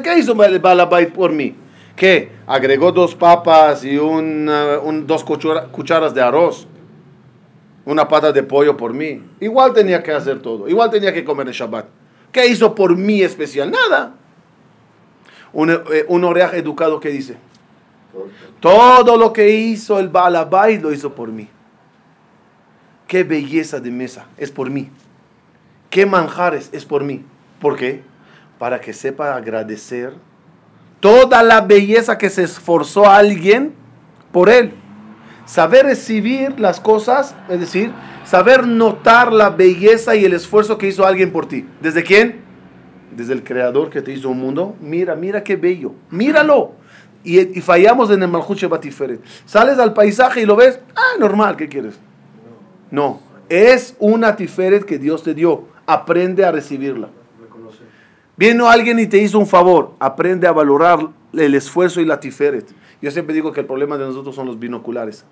¿Qué 0.04 0.18
hizo 0.18 0.36
Balabait 0.36 1.12
por 1.12 1.32
mí? 1.32 1.56
¿Qué? 1.96 2.32
¿Agregó 2.46 2.92
dos 2.92 3.16
papas 3.16 3.84
y 3.84 3.98
un, 3.98 4.48
uh, 4.48 5.06
dos 5.06 5.24
cucharas 5.24 6.14
de 6.14 6.22
arroz? 6.22 6.68
¿Una 7.86 8.08
pata 8.08 8.32
de 8.32 8.44
pollo 8.44 8.78
por 8.78 8.94
mí? 8.94 9.22
Igual 9.40 9.74
tenía 9.74 10.02
que 10.02 10.12
hacer 10.12 10.42
todo. 10.42 10.68
Igual 10.70 10.90
tenía 10.92 11.14
que 11.14 11.26
comer 11.26 11.48
el 11.48 11.54
Shabbat. 11.54 11.88
¿Qué 12.32 12.48
hizo 12.48 12.74
por 12.76 12.96
mí 12.96 13.22
especial? 13.22 13.72
Nada. 13.72 14.14
Un, 15.54 15.72
eh, 15.72 16.06
un 16.08 16.24
educado, 16.54 17.00
¿qué 17.00 17.10
dice? 17.10 17.38
Todo 18.60 19.18
lo 19.18 19.34
que 19.34 19.50
hizo 19.50 20.00
el 20.00 20.10
Baal 20.10 20.36
Habayit 20.36 20.82
lo 20.82 20.92
hizo 20.92 21.14
por 21.14 21.32
mí. 21.32 21.48
Qué 23.08 23.24
belleza 23.24 23.80
de 23.80 23.92
mesa, 23.92 24.26
es 24.38 24.52
por 24.52 24.70
mí. 24.70 24.90
Qué 25.90 26.06
manjares, 26.06 26.70
es 26.74 26.86
por 26.86 27.04
mí. 27.04 27.24
¿Por 27.60 27.78
qué? 27.78 28.04
Para 28.60 28.82
que 28.82 28.94
sepa 28.94 29.36
agradecer 29.36 30.14
toda 31.00 31.44
la 31.44 31.62
belleza 31.62 32.18
que 32.18 32.30
se 32.30 32.44
esforzó 32.44 33.10
alguien 33.10 33.74
por 34.32 34.50
él. 34.50 34.74
Saber 35.46 35.86
recibir 35.86 36.60
las 36.60 36.82
cosas, 36.82 37.34
es 37.48 37.60
decir, 37.60 37.94
saber 38.26 38.68
notar 38.68 39.32
la 39.32 39.50
belleza 39.50 40.16
y 40.16 40.26
el 40.26 40.34
esfuerzo 40.34 40.78
que 40.78 40.88
hizo 40.88 41.06
alguien 41.06 41.32
por 41.32 41.48
ti. 41.48 41.66
¿Desde 41.82 42.04
quién? 42.04 42.42
Desde 43.16 43.34
el 43.34 43.44
creador 43.44 43.90
que 43.90 44.02
te 44.02 44.12
hizo 44.12 44.30
un 44.30 44.40
mundo. 44.40 44.76
Mira, 44.82 45.16
mira 45.16 45.44
qué 45.44 45.56
bello. 45.56 45.94
Míralo. 46.10 46.74
Y, 47.28 47.58
y 47.58 47.62
fallamos 47.62 48.10
en 48.10 48.24
el 48.24 48.30
Malhut 48.30 48.58
Shabbat 48.58 48.82
Tiferet. 48.82 49.20
Sales 49.46 49.78
al 49.80 49.94
paisaje 49.94 50.42
y 50.42 50.46
lo 50.46 50.56
ves. 50.56 50.80
Ah, 50.96 51.20
normal, 51.20 51.58
¿qué 51.58 51.68
quieres? 51.68 52.00
No. 52.90 53.20
Es 53.50 53.96
una 54.00 54.36
Tiferet 54.38 54.86
que 54.86 54.98
Dios 54.98 55.24
te 55.24 55.34
dio. 55.34 55.66
Aprende 55.86 56.46
a 56.46 56.52
recibirla. 56.54 57.10
Vino 58.38 58.70
alguien 58.70 59.00
y 59.00 59.08
te 59.08 59.18
hizo 59.18 59.40
un 59.40 59.48
favor. 59.48 59.92
Aprende 60.00 60.48
a 60.48 60.54
valorar 60.54 61.00
el 61.34 61.54
esfuerzo 61.56 62.00
y 62.00 62.06
la 62.06 62.20
Tiferet. 62.20 62.66
Yo 63.02 63.12
siempre 63.12 63.36
digo 63.36 63.52
que 63.52 63.60
el 63.60 63.66
problema 63.66 63.98
de 63.98 64.06
nosotros 64.06 64.34
son 64.34 64.46
los 64.48 64.58
binoculares. 64.58 65.26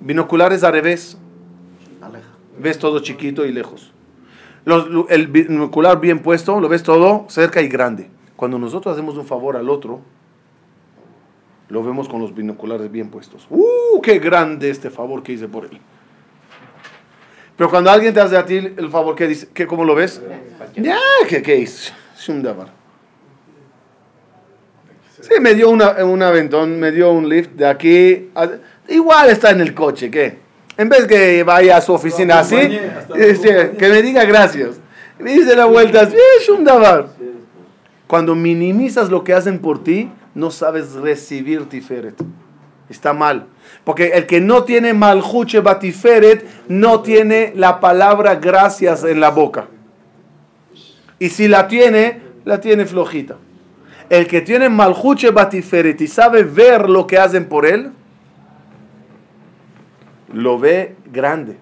Binoculares 0.00 0.62
al 0.64 0.72
revés. 0.72 1.16
Ves 2.58 2.78
todo 2.78 2.98
chiquito 3.00 3.46
y 3.46 3.52
lejos. 3.52 3.90
Los- 4.66 4.88
lo- 4.88 5.08
el 5.08 5.28
binocular 5.28 5.98
bien 6.00 6.18
puesto, 6.18 6.60
lo 6.60 6.68
ves 6.68 6.82
todo 6.82 7.24
cerca 7.28 7.62
y 7.62 7.68
grande. 7.68 8.10
Cuando 8.36 8.58
nosotros 8.58 8.92
hacemos 8.92 9.16
un 9.16 9.24
favor 9.26 9.56
al 9.56 9.70
otro, 9.70 10.00
lo 11.68 11.82
vemos 11.82 12.08
con 12.08 12.20
los 12.20 12.34
binoculares 12.34 12.90
bien 12.90 13.08
puestos. 13.10 13.46
¡Uh, 13.50 14.00
qué 14.02 14.18
grande 14.18 14.70
este 14.70 14.90
favor 14.90 15.22
que 15.22 15.32
hice 15.32 15.48
por 15.48 15.64
él! 15.64 15.78
Pero 17.56 17.70
cuando 17.70 17.90
alguien 17.90 18.12
te 18.14 18.20
hace 18.20 18.36
a 18.36 18.44
ti 18.44 18.56
el 18.56 18.90
favor, 18.90 19.14
¿qué 19.14 19.26
dice? 19.28 19.48
¿Qué, 19.52 19.66
¿Cómo 19.66 19.84
lo 19.84 19.94
ves? 19.94 20.20
Ya, 20.82 20.98
¿qué, 21.28 21.42
qué 21.42 21.62
es? 21.62 21.92
Sí, 25.20 25.34
me 25.40 25.54
dio 25.54 25.70
una, 25.70 26.04
un 26.04 26.22
aventón, 26.22 26.80
me 26.80 26.90
dio 26.90 27.12
un 27.12 27.28
lift 27.28 27.50
de 27.52 27.66
aquí. 27.66 28.30
a- 28.34 28.48
igual 28.88 29.30
está 29.30 29.50
en 29.50 29.60
el 29.60 29.74
coche, 29.74 30.10
¿qué? 30.10 30.38
En 30.76 30.88
vez 30.88 31.06
que 31.06 31.44
vaya 31.44 31.76
a 31.76 31.80
su 31.80 31.92
oficina 31.92 32.40
así, 32.40 32.56
que 33.78 33.88
me 33.88 34.02
diga 34.02 34.24
gracias. 34.24 34.80
Me 35.18 35.32
dice 35.34 35.54
la 35.54 35.66
vuelta, 35.66 36.08
sí, 36.10 36.16
es 36.40 36.48
un 36.48 36.64
davar. 36.64 37.08
Cuando 38.08 38.34
minimizas 38.34 39.10
lo 39.10 39.22
que 39.22 39.32
hacen 39.34 39.60
por 39.60 39.84
ti, 39.84 40.10
no 40.34 40.50
sabes 40.50 40.92
recibir 40.94 41.68
tiferet. 41.68 42.14
Está 42.88 43.12
mal. 43.12 43.46
Porque 43.84 44.08
el 44.08 44.26
que 44.26 44.40
no 44.40 44.64
tiene 44.64 44.92
maljuche 44.92 45.60
batiferet 45.60 46.46
no 46.68 47.00
tiene 47.00 47.52
la 47.54 47.80
palabra 47.80 48.36
gracias 48.36 49.04
en 49.04 49.20
la 49.20 49.30
boca. 49.30 49.66
Y 51.18 51.28
si 51.28 51.48
la 51.48 51.68
tiene, 51.68 52.20
la 52.44 52.60
tiene 52.60 52.84
flojita. 52.84 53.36
El 54.10 54.26
que 54.26 54.40
tiene 54.40 54.68
maljuche 54.68 55.30
batiferet 55.30 56.00
y 56.00 56.06
sabe 56.06 56.42
ver 56.42 56.88
lo 56.88 57.06
que 57.06 57.18
hacen 57.18 57.48
por 57.48 57.64
él, 57.64 57.92
lo 60.32 60.58
ve 60.58 60.96
grande. 61.12 61.56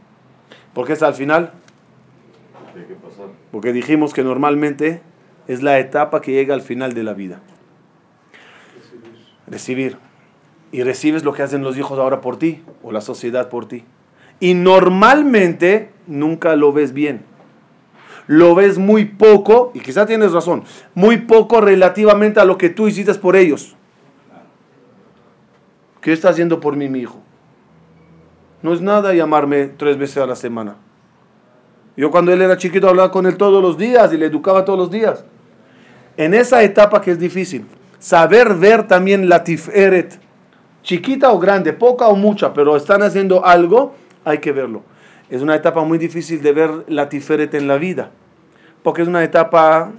Porque 0.74 0.94
es 0.94 1.02
al 1.02 1.14
final, 1.14 1.52
porque 3.50 3.72
dijimos 3.72 4.14
que 4.14 4.24
normalmente 4.24 5.02
es 5.48 5.62
la 5.62 5.78
etapa 5.78 6.20
que 6.20 6.32
llega 6.32 6.54
al 6.54 6.62
final 6.62 6.94
de 6.94 7.02
la 7.02 7.12
vida. 7.12 7.40
Recibir. 9.51 9.96
Y 10.72 10.82
recibes 10.84 11.24
lo 11.24 11.32
que 11.32 11.42
hacen 11.42 11.62
los 11.62 11.76
hijos 11.76 11.98
ahora 11.98 12.20
por 12.20 12.38
ti, 12.38 12.62
o 12.82 12.92
la 12.92 13.01
sociedad 13.01 13.48
por 13.48 13.66
ti. 13.66 13.84
Y 14.38 14.55
normalmente 14.55 15.90
nunca 16.07 16.55
lo 16.57 16.72
ves 16.72 16.92
bien. 16.92 17.22
Lo 18.26 18.55
ves 18.55 18.78
muy 18.78 19.05
poco, 19.05 19.72
y 19.74 19.80
quizá 19.80 20.07
tienes 20.07 20.32
razón, 20.32 20.62
muy 20.94 21.18
poco 21.18 21.61
relativamente 21.61 22.38
a 22.38 22.44
lo 22.44 22.57
que 22.57 22.70
tú 22.70 22.86
hiciste 22.86 23.12
por 23.14 23.34
ellos. 23.34 23.74
¿Qué 26.01 26.12
está 26.12 26.30
haciendo 26.30 26.61
por 26.61 26.76
mí 26.76 26.88
mi 26.88 27.01
hijo? 27.01 27.20
No 28.62 28.72
es 28.72 28.80
nada 28.80 29.12
llamarme 29.14 29.66
tres 29.66 29.98
veces 29.98 30.18
a 30.18 30.26
la 30.26 30.36
semana. 30.36 30.76
Yo 31.96 32.11
cuando 32.11 32.32
él 32.32 32.40
era 32.40 32.57
chiquito 32.57 32.88
hablaba 32.88 33.11
con 33.11 33.26
él 33.26 33.36
todos 33.36 33.62
los 33.62 33.76
días 33.76 34.12
y 34.12 34.16
le 34.16 34.26
educaba 34.26 34.64
todos 34.64 34.78
los 34.78 34.90
días. 34.90 35.24
En 36.16 36.34
esa 36.34 36.62
etapa 36.62 37.01
que 37.03 37.11
es 37.11 37.18
difícil, 37.18 37.66
saber 38.01 38.55
ver 38.55 38.88
también 38.88 39.28
la 39.28 39.44
tiferet, 39.44 40.18
chiquita 40.82 41.30
o 41.30 41.38
grande, 41.38 41.72
poca 41.72 42.09
o 42.09 42.16
mucha, 42.16 42.53
pero 42.53 42.76
están 42.76 43.03
haciendo 43.03 43.44
algo, 43.44 43.94
hay 44.24 44.38
que 44.38 44.53
verlo. 44.53 44.82
es 45.28 45.42
una 45.42 45.55
etapa 45.55 45.84
muy 45.84 45.98
difícil 45.98 46.42
de 46.42 46.53
ver 46.53 46.70
la 46.88 47.09
Tiferet 47.09 47.55
en 47.55 47.68
la 47.68 47.78
vida, 47.78 48.11
porque 48.82 49.03
es 49.03 49.09
una 49.09 49.22
etapa 49.22 49.92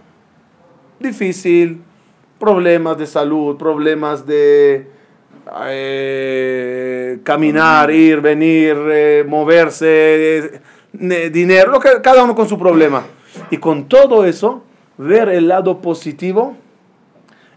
difícil, 1.00 1.82
problemas 2.38 2.98
de 2.98 3.06
salud, 3.08 3.56
problemas 3.56 4.26
de 4.26 4.88
eh, 5.68 7.20
caminar, 7.24 7.92
ir, 7.92 8.20
venir, 8.20 8.76
eh, 8.92 9.26
moverse, 9.28 10.60
eh, 11.00 11.30
dinero, 11.32 11.72
lo 11.72 11.80
que, 11.80 12.02
cada 12.02 12.24
uno 12.24 12.36
con 12.36 12.50
su 12.50 12.58
problema. 12.58 13.04
Y 13.50 13.58
con 13.58 13.88
todo 13.88 14.26
eso, 14.26 14.64
ver 14.98 15.30
el 15.30 15.48
lado 15.48 15.82
positivo 15.82 16.58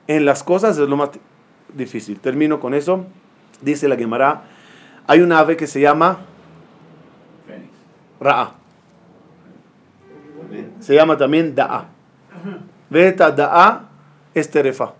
en 0.07 0.25
las 0.25 0.43
cosas 0.43 0.79
es 0.79 0.89
lo 0.89 0.97
más 0.97 1.11
difícil. 1.73 2.19
Termino 2.21 2.61
con 2.61 2.75
eso. 2.75 3.05
Dice 3.61 3.89
la 3.89 3.97
Gemara, 3.97 4.43
hay 5.07 5.21
una 5.21 5.39
ave 5.39 5.57
que 5.57 5.67
se 5.67 5.81
llama 5.81 6.19
Fénix. 7.47 7.71
Ra'a. 8.21 8.53
Se 10.81 10.95
llama 10.95 11.17
también 11.17 11.55
Da'a. 11.55 11.87
Beta 12.91 13.31
Da'a 13.31 13.89
es 14.35 14.51
terefa. 14.51 14.93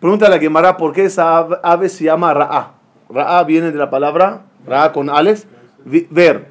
Pregunta 0.00 0.26
a 0.26 0.30
la 0.30 0.38
Gemara 0.38 0.76
por 0.76 0.92
qué 0.92 1.04
esa 1.06 1.38
ave- 1.62 1.88
se 1.88 2.04
llama 2.04 2.34
Ra'a. 2.34 2.72
Ra'a 3.08 3.42
viene 3.44 3.70
de 3.72 3.78
la 3.78 3.88
palabra 3.90 4.42
Ra'a 4.66 4.92
con 4.92 5.08
Ales, 5.10 5.46
ver. 5.84 6.48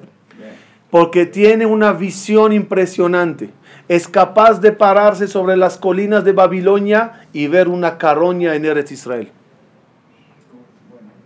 Porque 0.90 1.26
tiene 1.26 1.66
una 1.66 1.92
visión 1.94 2.54
impresionante. 2.54 3.50
Es 3.88 4.08
capaz 4.08 4.62
de 4.62 4.72
pararse 4.72 5.28
sobre 5.28 5.58
las 5.58 5.78
colinas 5.78 6.24
de 6.24 6.32
Babilonia 6.32 7.28
y 7.34 7.48
ver 7.48 7.68
una 7.68 7.98
caroña 7.98 8.56
en 8.56 8.66
Eretz 8.66 8.92
Israel. 8.92 9.30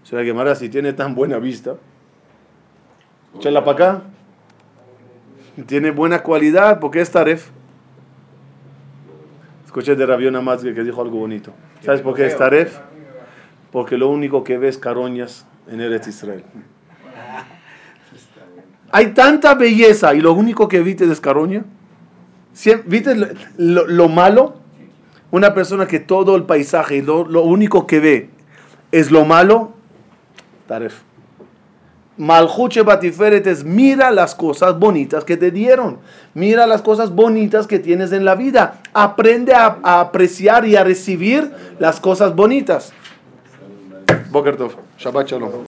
O 0.03 0.05
sea, 0.05 0.24
Gemara, 0.24 0.55
si 0.55 0.70
tiene 0.70 0.93
tan 0.93 1.16
buena 1.16 1.38
vista, 1.38 1.76
échala 3.36 3.64
para 3.64 3.74
acá. 3.74 4.01
Tiene 5.66 5.91
buena 5.91 6.24
cualidad 6.24 6.80
porque 6.80 7.01
es 7.01 7.12
Taref. 7.12 7.49
Escuché 9.66 9.95
de 9.95 10.05
Rabiona 10.05 10.41
Matzke 10.41 10.74
que 10.74 10.84
dijo 10.84 11.01
algo 11.01 11.18
bonito. 11.18 11.51
¿Sabes 11.82 12.01
por 12.01 12.16
qué 12.16 12.26
es 12.26 12.38
Taref? 12.38 12.80
Porque 13.72 13.97
lo 13.97 14.10
único 14.10 14.43
que 14.43 14.58
ve 14.58 14.70
es 14.70 14.78
caroñas 14.78 15.45
en 15.68 15.82
Eretz 15.82 16.08
Israel. 16.08 16.43
Hay 18.91 19.08
tanta 19.08 19.53
belleza 19.55 20.16
y 20.16 20.22
lo 20.22 20.34
único 20.34 20.68
que 20.68 20.82
viste 20.82 21.03
es 21.03 21.20
caroña. 21.20 21.66
¿Viste 22.86 23.16
lo, 23.16 23.28
lo- 23.58 23.88
lo 23.88 24.10
malo? 24.10 24.55
Una 25.32 25.53
persona 25.53 25.86
que 25.88 25.99
todo 25.99 26.36
el 26.36 26.43
paisaje 26.43 27.01
lo, 27.03 27.26
lo 27.26 27.43
único 27.43 27.86
que 27.86 27.99
ve 27.99 28.30
es 28.91 29.12
lo 29.12 29.26
malo. 29.26 29.74
Taref. 30.68 31.01
Malhuche 32.18 32.82
Batiferet 32.82 33.64
mira 33.64 34.10
las 34.10 34.34
cosas 34.34 34.80
bonitas 34.80 35.24
que 35.24 35.38
te 35.38 35.51
dieron. 35.51 35.99
Mira 36.34 36.66
las 36.66 36.82
cosas 36.82 37.14
bonitas 37.14 37.68
que 37.68 37.78
tienes 37.78 38.12
en 38.12 38.26
la 38.26 38.34
vida. 38.36 38.82
Aprende 38.93 39.53
a, 39.53 39.78
apreciar 39.84 40.66
y 40.66 40.76
a 40.76 40.84
recibir 40.84 41.51
las 41.78 41.99
cosas 41.99 42.36
bonitas. 42.36 42.91
Boker. 44.32 44.58
Shabbat 44.97 45.28
Shalom. 45.28 45.51